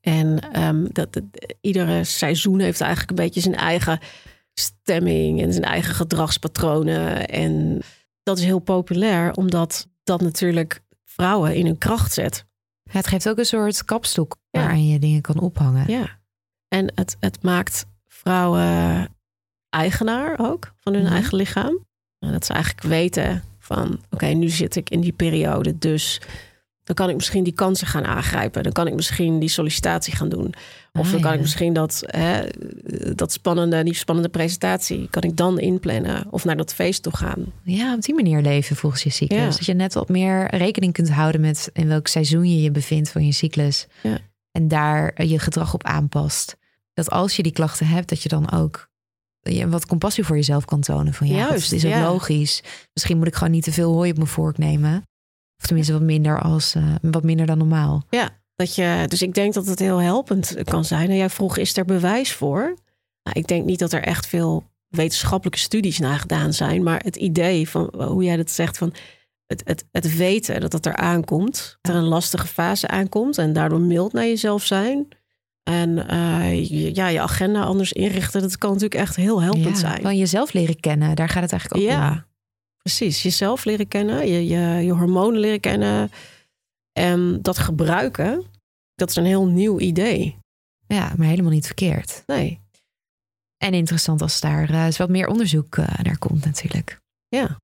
[0.00, 3.98] En ehm, dat, dat- iedere seizoen heeft eigenlijk een beetje zijn eigen
[4.54, 7.28] stemming en zijn eigen gedragspatronen.
[7.28, 7.82] En
[8.22, 12.44] dat is heel populair, omdat dat natuurlijk vrouwen in hun kracht zet.
[12.82, 14.60] Ja, het geeft ook een soort kapstok Ja.
[14.60, 15.90] waaraan je dingen kan ophangen.
[15.90, 16.18] Ja.
[16.68, 19.08] En het, het maakt vrouwen
[19.70, 21.12] eigenaar ook van hun Mhm.
[21.12, 21.86] eigen lichaam.
[22.18, 26.20] En dat ze eigenlijk weten van, oké, nu zit ik in die periode, dus
[26.84, 28.62] dan kan ik misschien die kansen gaan aangrijpen.
[28.62, 30.54] Dan kan ik misschien die sollicitatie gaan doen.
[30.92, 31.36] Of Ah, dan kan ja.
[31.36, 32.44] ik misschien dat, hè,
[33.14, 37.44] dat spannende, die spannende presentatie, kan ik dan inplannen of naar dat feest toe gaan.
[37.62, 39.38] Ja, op die manier leven volgens je cyclus.
[39.38, 39.48] Ja.
[39.48, 43.10] Dat je net wat meer rekening kunt houden met in welk seizoen je je bevindt
[43.10, 43.86] van je cyclus.
[44.02, 44.18] Ja.
[44.50, 46.56] En daar eh, je gedrag op aanpast.
[46.92, 48.88] Dat als je die klachten hebt, dat je dan ook
[49.40, 51.14] je wat compassie voor jezelf kan tonen.
[51.14, 52.62] Van ja, Juist, het is ook logisch.
[52.92, 55.04] Misschien moet ik gewoon niet te veel hooi op mijn vork nemen.
[55.58, 58.04] Of tenminste wat minder, als, eh, wat minder dan normaal.
[58.56, 61.10] Dat je, dus ik denk dat het heel helpend kan zijn.
[61.10, 62.76] En jij vroeg, is er bewijs voor?
[63.22, 66.82] Nou, ik denk niet dat er echt veel wetenschappelijke studies naar gedaan zijn.
[66.82, 68.94] Maar het idee van hoe jij dat zegt, van
[69.46, 71.78] het, het, het weten dat het er aankomt.
[71.80, 73.38] Dat er een lastige fase aankomt.
[73.38, 75.08] En daardoor mild naar jezelf zijn.
[75.62, 78.40] En eh, je, ja, je agenda anders inrichten.
[78.40, 80.02] Dat kan natuurlijk echt heel helpend Ja, zijn.
[80.02, 82.24] Van jezelf leren kennen, daar gaat het eigenlijk ook om.
[82.88, 83.22] Precies.
[83.22, 86.10] Jezelf leren kennen, je, je, je hormonen leren kennen.
[86.92, 88.44] En dat gebruiken,
[88.94, 90.38] dat is een heel nieuw idee.
[90.86, 92.22] Ja, maar helemaal niet verkeerd.
[92.26, 92.60] Nee,
[93.56, 97.00] En interessant als daar eh, eens wat meer onderzoek eh, naar komt natuurlijk.
[97.28, 97.62] ja.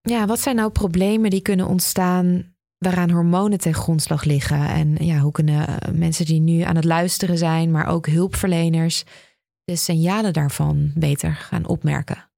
[0.00, 4.68] Ja, wat zijn nou problemen die kunnen ontstaan waaraan hormonen ten grondslag liggen?
[4.68, 9.04] En ja, hoe kunnen eh, mensen die nu aan het luisteren zijn, maar ook hulpverleners,
[9.64, 12.30] de signalen daarvan beter gaan opmerken?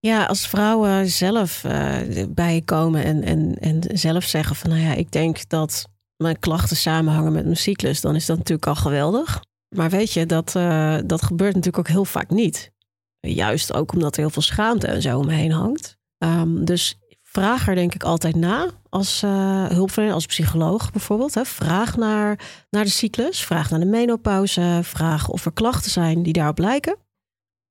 [0.00, 1.96] Ja, als vrouwen zelf eh,
[2.28, 4.70] bij je komen en, en, en zelf zeggen van...
[4.70, 8.00] nou ja, ik denk dat mijn klachten samenhangen met mijn cyclus...
[8.00, 9.40] dan is dat natuurlijk al geweldig.
[9.76, 12.72] Maar weet je, dat, eh, dat gebeurt natuurlijk ook heel vaak niet.
[13.20, 15.96] Juist ook omdat er heel veel schaamte en zo omheen hangt.
[16.18, 21.34] Ehm, dus vraag er denk ik altijd na als eh, hulpverlener, als psycholoog bijvoorbeeld.
[21.34, 21.44] Hè.
[21.44, 24.80] Vraag naar, naar de cyclus, vraag naar de menopauze...
[24.82, 26.96] vraag of er klachten zijn die daarop lijken.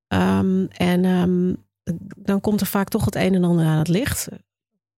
[0.06, 1.04] Ehm, en...
[1.04, 1.52] ehm,
[2.16, 4.28] dan komt er vaak toch het een en ander aan het licht.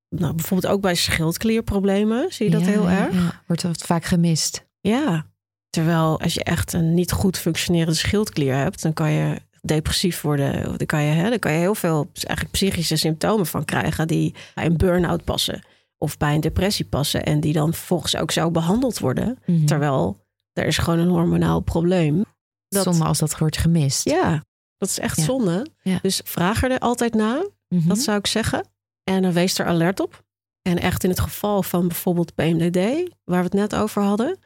[0.08, 3.12] Nou, bijvoorbeeld ook bij schildklierproblemen zie je dat Ja, heel erg.
[3.14, 3.42] ja.
[3.46, 4.66] wordt dat vaak gemist.
[4.80, 5.26] Ja.
[5.70, 10.62] Terwijl als je echt een niet goed functionerende schildklier hebt, dan kan je depressief worden.
[10.78, 14.34] Dan kan je, hè, dan kan je heel veel eigenlijk psychische symptomen van krijgen die
[14.54, 15.62] bij een burn-out passen.
[15.98, 17.24] Of bij een depressie passen.
[17.24, 19.38] En die dan vervolgens ook zo behandeld worden.
[19.46, 19.64] Mhm.
[19.66, 22.24] Terwijl er is gewoon een hormonaal probleem.
[22.68, 24.08] dat- Zonde als dat wordt gemist.
[24.08, 24.44] Ja,
[24.80, 25.22] dat is echt Ja.
[25.24, 25.66] zonde.
[25.82, 25.98] Ja.
[26.02, 27.46] Dus vraag er altijd naar.
[27.68, 27.88] Mhm.
[27.88, 28.68] Dat zou ik zeggen.
[29.04, 30.24] En dan wees er alert op.
[30.62, 32.76] En echt in het geval van bijvoorbeeld PMDD,
[33.24, 34.38] waar we het net over hadden,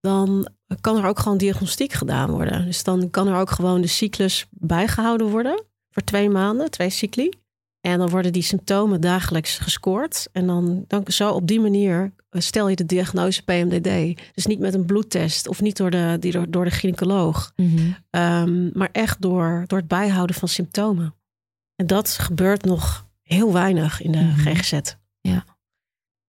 [0.00, 0.48] dan
[0.80, 2.64] kan er ook gewoon diagnostiek gedaan worden.
[2.64, 7.30] Dus dan kan er ook gewoon de cyclus bijgehouden worden voor twee maanden, twee cycli.
[7.80, 10.28] En dan worden die symptomen dagelijks gescoord.
[10.32, 14.20] En dan, dan zo op die manier eh, stel je de diagnose PMDD.
[14.34, 17.52] Dus niet met een bloedtest of niet door de, die door, door de gynaecoloog.
[17.56, 17.90] Mhm.
[18.10, 21.14] Ehm, maar echt door, door het bijhouden van symptomen.
[21.76, 24.38] En dat gebeurt nog heel weinig in de Mhm.
[24.38, 24.80] GGZ.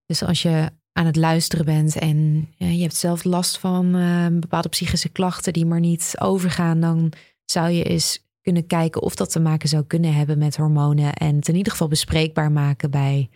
[0.06, 4.70] Dus als je aan het luisteren bent en je hebt zelf last van eh, bepaalde
[4.70, 7.12] psychische klachten die maar niet overgaan, dan
[7.46, 11.36] zou je eens kunnen kijken of dat te maken zou kunnen hebben met hormonen en
[11.36, 13.30] het in ieder geval bespreekbaar maken bij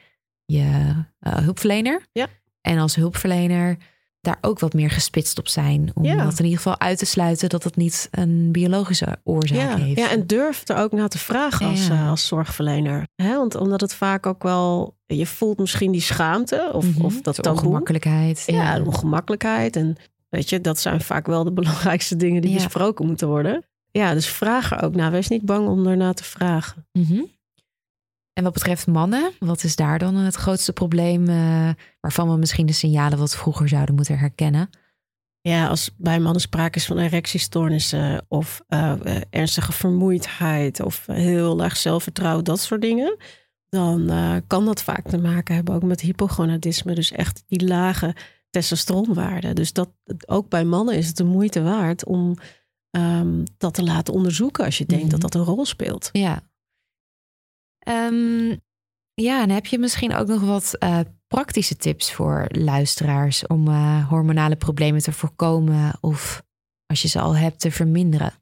[0.46, 2.06] je eh, hulpverlener.
[2.12, 2.28] Ja.
[2.62, 3.78] En als hulpverlener
[4.22, 5.92] daar ook wat meer gespitst op zijn.
[5.94, 6.24] Om Ja.
[6.24, 10.00] dat in ieder geval uit te sluiten dat het niet een biologische oorzaak Ja, heeft.
[10.00, 11.94] ja, en durf er ook naar te vragen als, Ja.
[11.94, 13.08] eh, als zorgverlener.
[13.16, 13.36] Hè?
[13.36, 17.06] Want omdat het vaak ook wel, je voelt misschien die schaamte of, Mhm.
[17.06, 17.60] of dat De taboe.
[17.62, 18.44] ongemakkelijkheid.
[18.46, 19.76] Ja, de ongemakkelijkheid.
[19.76, 19.96] En
[20.30, 23.64] weet je, dat zijn vaak wel de belangrijkste dingen die besproken moeten worden.
[23.98, 25.12] Ja, dus vraag er ook naar.
[25.12, 26.88] Wees niet bang om ernaar te vragen.
[26.92, 27.24] Mhm.
[28.34, 31.70] En wat betreft mannen, wat is daar dan het grootste probleem eh,
[32.00, 34.70] waarvan we misschien de signalen wat vroeger zouden moeten herkennen?
[35.42, 41.56] Ja, als bij mannen sprake is van erectiestoornissen of eh, eh, ernstige vermoeidheid of heel
[41.56, 43.18] laag zelfvertrouwen, dat soort dingen,
[43.70, 44.12] dan
[44.48, 46.96] kan dat vaak te maken hebben ook met hypogonadisme.
[46.96, 48.16] Dus echt die lage
[48.50, 49.56] testosteronwaarden.
[49.56, 49.90] Dus dat,
[50.26, 52.38] ook bij mannen is het de moeite waard om
[52.96, 55.12] ehm, dat te laten onderzoeken als je denkt Mhm.
[55.12, 56.10] dat dat een rol speelt.
[56.12, 56.44] Ja.
[57.80, 58.56] Ehm,
[59.14, 64.10] ja, en heb je misschien ook nog wat eh, praktische tips voor luisteraars om eh,
[64.10, 66.44] hormonale problemen te voorkomen of
[66.86, 68.34] als je ze al hebt te verminderen?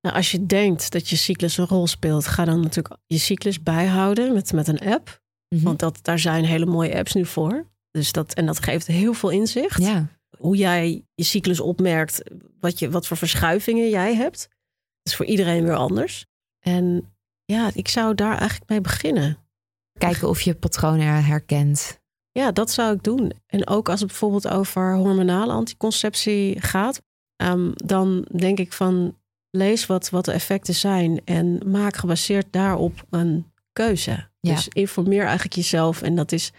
[0.00, 3.62] Nou, als je denkt dat je cyclus een rol speelt, ga dan natuurlijk je cyclus
[3.62, 5.20] bijhouden met, met een app.
[5.54, 5.64] Mhm.
[5.64, 7.66] Want dat, daar zijn hele mooie apps nu voor.
[7.90, 9.82] Dus dat, en dat geeft heel veel inzicht.
[9.82, 10.06] ja,
[10.38, 12.22] Hoe jij je cyclus opmerkt,
[12.60, 14.38] wat, je, wat voor verschuivingen jij hebt.
[14.38, 16.26] Dat is voor iedereen weer anders.
[16.60, 17.14] En
[17.44, 19.38] ja, ik zou daar eigenlijk mee beginnen.
[19.98, 22.00] kijken of je patronen herkent.
[22.32, 23.32] Ja, dat zou ik doen.
[23.46, 27.02] En ook als het bijvoorbeeld over hormonale anticonceptie gaat,
[27.36, 29.18] ehm, dan denk ik van
[29.50, 34.28] lees wat, wat de effecten zijn en maak gebaseerd daarop een keuze.
[34.40, 34.54] Ja.
[34.54, 36.02] Dus informeer eigenlijk jezelf.
[36.02, 36.52] En dat is,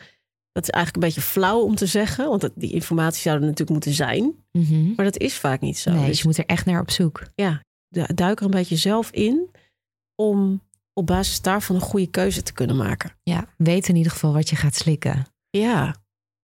[0.52, 3.42] dat is eigenlijk een beetje flauw om te zeggen, want dat- die informatie zou er
[3.42, 4.34] natuurlijk moeten zijn.
[4.52, 4.94] Mhm.
[4.96, 5.92] Maar dat is vaak niet zo.
[5.92, 7.28] Nee, Dus je moet er echt naar op zoek.
[7.90, 9.50] du- duik er een beetje zelf in
[10.16, 10.62] om
[10.94, 13.12] op basis daarvan een goede keuze te kunnen maken.
[13.24, 15.26] Ja, weet in ieder geval wat je gaat slikken.
[15.50, 15.96] Ja,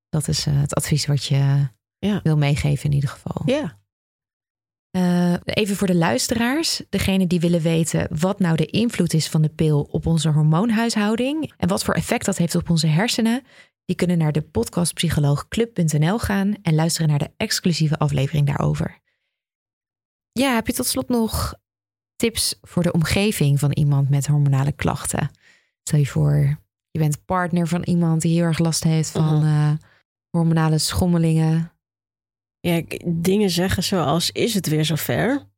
[0.10, 1.68] Dat is eh, het advies wat je
[2.00, 2.20] Ja.
[2.24, 3.42] wil meegeven in ieder geval.
[3.46, 3.80] ja.
[4.92, 6.82] Eh, even voor de luisteraars.
[6.90, 11.54] Degene die willen weten wat nou de invloed is van de pil op onze hormoonhuishouding.
[11.58, 13.44] En wat voor effect dat heeft op onze hersenen.
[13.88, 19.00] Die kunnen naar de podcastpsycholoogclub.nl gaan en luisteren naar de exclusieve aflevering daarover.
[20.32, 21.54] Ja, heb je tot slot nog
[22.16, 25.30] tips voor de omgeving van iemand met hormonale klachten?
[25.84, 26.60] Stel je voor,
[26.92, 29.46] je bent partner van iemand die heel erg last heeft van Mhm.
[29.46, 29.72] eh,
[30.30, 31.72] hormonale schommelingen.
[32.60, 35.50] Ja, dingen zeggen zoals, is het weer zover?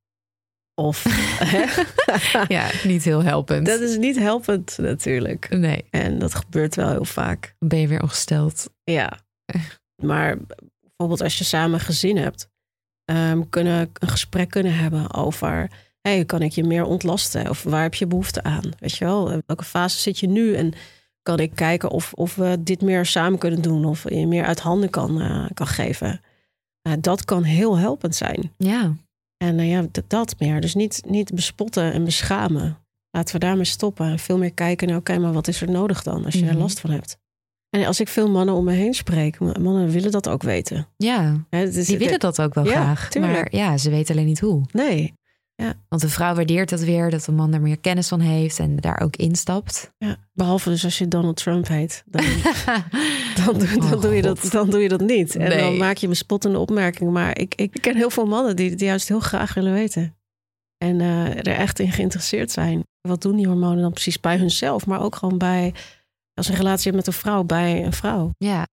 [0.79, 1.03] Of?
[2.47, 3.65] Ja, niet heel helpend.
[3.65, 5.49] dat is niet helpend natuurlijk.
[5.49, 7.55] Nee, En dat gebeurt wel heel vaak.
[7.59, 8.69] ben je weer ongesteld.
[8.83, 9.19] Ja.
[10.03, 10.37] Maar
[10.81, 12.49] bijvoorbeeld als je samen gezin hebt,
[13.05, 15.71] ehm, kunnen een gesprek kunnen hebben over,
[16.01, 17.49] hey, kan ik je meer ontlasten?
[17.49, 18.71] Of waar heb je behoefte aan?
[18.79, 20.55] Weet je wel, in welke fase zit je nu?
[20.55, 20.73] En
[21.21, 24.59] kan ik kijken of, of we dit meer samen kunnen doen of je meer uit
[24.59, 26.21] handen kan, eh, kan geven?
[26.81, 28.53] Eh, dat kan heel helpend zijn.
[28.57, 28.93] Ja,
[29.43, 30.61] En eh, ja, dat meer.
[30.61, 32.77] Dus niet, niet bespotten en beschamen.
[33.11, 34.05] Laten we daarmee stoppen.
[34.05, 36.49] En veel meer kijken naar, oké, maar wat is er nodig dan als je Mhm.
[36.49, 37.17] er last van hebt?
[37.69, 40.87] En als ik veel mannen om me heen spreek, mannen willen dat ook weten.
[40.97, 41.45] ja.
[41.49, 43.09] Is- die willen dat ook wel Ja, graag.
[43.09, 43.33] tuurlijk.
[43.51, 44.61] Maar ja, ze weten alleen niet hoe.
[44.71, 45.13] Nee.
[45.89, 48.75] Want de vrouw waardeert dat weer, dat de man er meer kennis van heeft en
[48.75, 49.93] daar ook instapt.
[49.97, 50.17] Ja.
[50.33, 52.03] Behalve dus als je Donald Trump heet.
[52.05, 52.23] Dan,
[53.45, 55.35] dan, doe, dan, Oh, doe, je dat, dan doe je dat niet.
[55.35, 55.59] En Nee.
[55.59, 57.13] dan maak je bespottende opmerkingen.
[57.13, 60.17] Maar ik, ik ken heel veel mannen die het juist heel graag willen weten.
[60.77, 62.83] En eh, er echt in geïnteresseerd zijn.
[63.01, 64.85] Wat doen die hormonen dan precies bij hunzelf?
[64.85, 65.73] Maar ook gewoon bij,
[66.33, 68.31] als een relatie hebt met een vrouw, bij een vrouw.
[68.37, 68.67] Ja.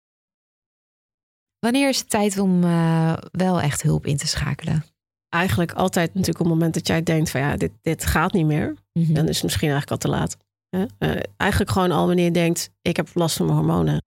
[1.58, 4.84] Wanneer is het tijd om eh, wel echt hulp in te schakelen?
[5.32, 8.46] Eigenlijk altijd natuurlijk op het moment dat jij denkt van ja, dit, dit gaat niet
[8.46, 8.74] meer.
[8.92, 9.12] Mhm.
[9.12, 10.36] Dan is het misschien eigenlijk al te laat.
[10.76, 10.84] Hè?
[10.98, 14.02] Eh, eigenlijk gewoon al wanneer je denkt, ik heb last van mijn hormonen.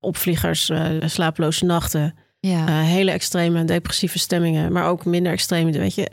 [0.00, 2.14] Opvliegers, eh, slapeloze nachten.
[2.40, 2.66] Ja.
[2.68, 5.72] Eh, hele extreme depressieve stemmingen, maar ook minder extreme.
[5.72, 6.10] Weet je,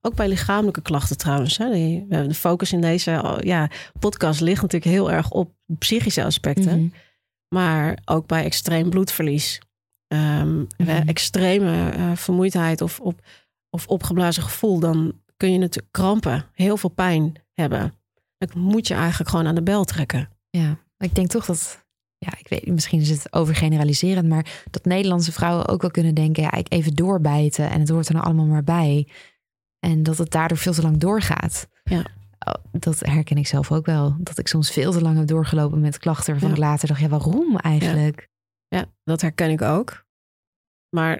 [0.00, 1.58] ook bij lichamelijke klachten trouwens.
[1.58, 5.52] Hè, die, we hebben de focus in deze ja, podcast ligt natuurlijk heel erg op
[5.78, 6.78] psychische aspecten.
[6.78, 6.88] Mhm.
[7.54, 9.60] Maar ook bij extreem bloedverlies.
[10.06, 11.02] Ehm, Mhm.
[11.06, 13.20] Extreme vermoeidheid of, op,
[13.74, 14.78] of opgeblazen gevoel.
[14.78, 17.94] Dan kun je natuurlijk krampen, heel veel pijn hebben.
[18.38, 20.28] Dan moet je eigenlijk gewoon aan de bel trekken.
[20.50, 21.84] Ja, ik denk toch dat,
[22.18, 26.42] ja, ik weet, misschien is het overgeneraliserend, maar dat Nederlandse vrouwen ook wel kunnen denken,
[26.42, 29.08] ja, ik even doorbijten en het hoort er nou allemaal maar bij.
[29.78, 31.68] En dat het daardoor veel te lang doorgaat.
[31.84, 32.04] Ja.
[32.46, 34.16] Oh, Dat herken ik zelf ook wel.
[34.18, 36.54] Dat ik soms veel te lang heb doorgelopen met klachten waarvan Ja.
[36.54, 38.28] ik later dacht, ja, waarom eigenlijk?
[38.68, 40.04] Ja, dat herken ik ook.
[40.88, 41.16] Maar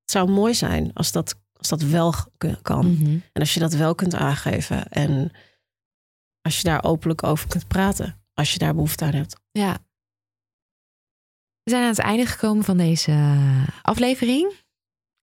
[0.00, 1.40] het zou mooi zijn als dat,
[1.70, 2.14] als dat wel
[2.62, 2.92] kan.
[2.92, 3.18] Mhm.
[3.32, 4.88] En als je dat wel kunt aangeven.
[4.88, 5.32] En
[6.42, 8.22] als je daar openlijk over kunt praten.
[8.34, 9.36] Als je daar behoefte aan hebt.
[9.50, 9.78] Ja.
[11.62, 13.42] We zijn aan het einde gekomen van deze
[13.82, 14.52] aflevering.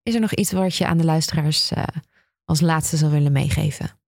[0.03, 1.83] Is er nog iets wat je aan de luisteraars uh,
[2.45, 3.99] als laatste zou willen meegeven?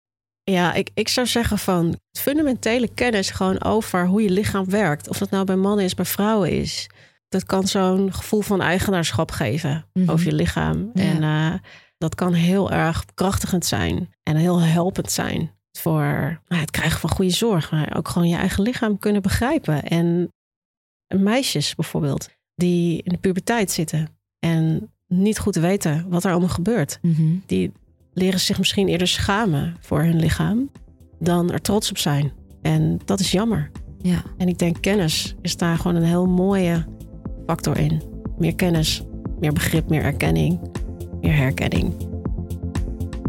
[0.43, 5.09] Ja, ik, ik zou zeggen van fundamentele kennis gewoon over hoe je lichaam werkt.
[5.09, 6.89] Of dat nou bij mannen is, bij vrouwen is.
[7.29, 10.11] Dat kan zo'n gevoel van eigenaarschap geven mm -hmm.
[10.11, 10.91] over je lichaam.
[10.93, 11.01] Ja.
[11.03, 11.53] En uh,
[12.04, 17.10] dat kan heel erg krachtigend zijn en heel helpend zijn voor nou, het krijgen van
[17.10, 17.72] goede zorg.
[17.72, 19.84] Maar ook gewoon je eigen lichaam kunnen begrijpen.
[19.84, 20.34] En
[21.08, 24.08] meisjes bijvoorbeeld, die in de puberteit zitten
[24.39, 26.99] en niet goed weten wat er allemaal gebeurt.
[27.01, 27.43] Mm -hmm.
[27.45, 27.72] Die
[28.14, 30.72] leren zich misschien eerder schamen voor hun lichaam
[31.20, 32.32] dan er trots op zijn.
[32.62, 33.72] En dat is jammer.
[34.01, 34.24] Ja.
[34.38, 36.86] En ik denk kennis is daar gewoon een heel mooie
[37.45, 38.01] factor in.
[38.38, 39.04] Meer kennis,
[39.39, 40.60] meer begrip, meer erkenning,
[41.24, 41.93] meer herkenning.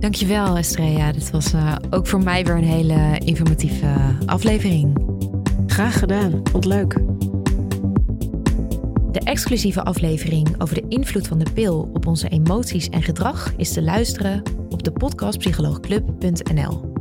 [0.01, 1.13] Dankjewel Estrella.
[1.13, 4.99] Dit was uh, ook voor mij weer een hele informatieve aflevering.
[5.67, 6.41] Graag gedaan.
[6.51, 6.93] Vond leuk.
[9.13, 13.73] De exclusieve aflevering over de invloed van de pil op onze emoties en gedrag is
[13.73, 16.94] te luisteren op de podcastpsycholoogclub.nl.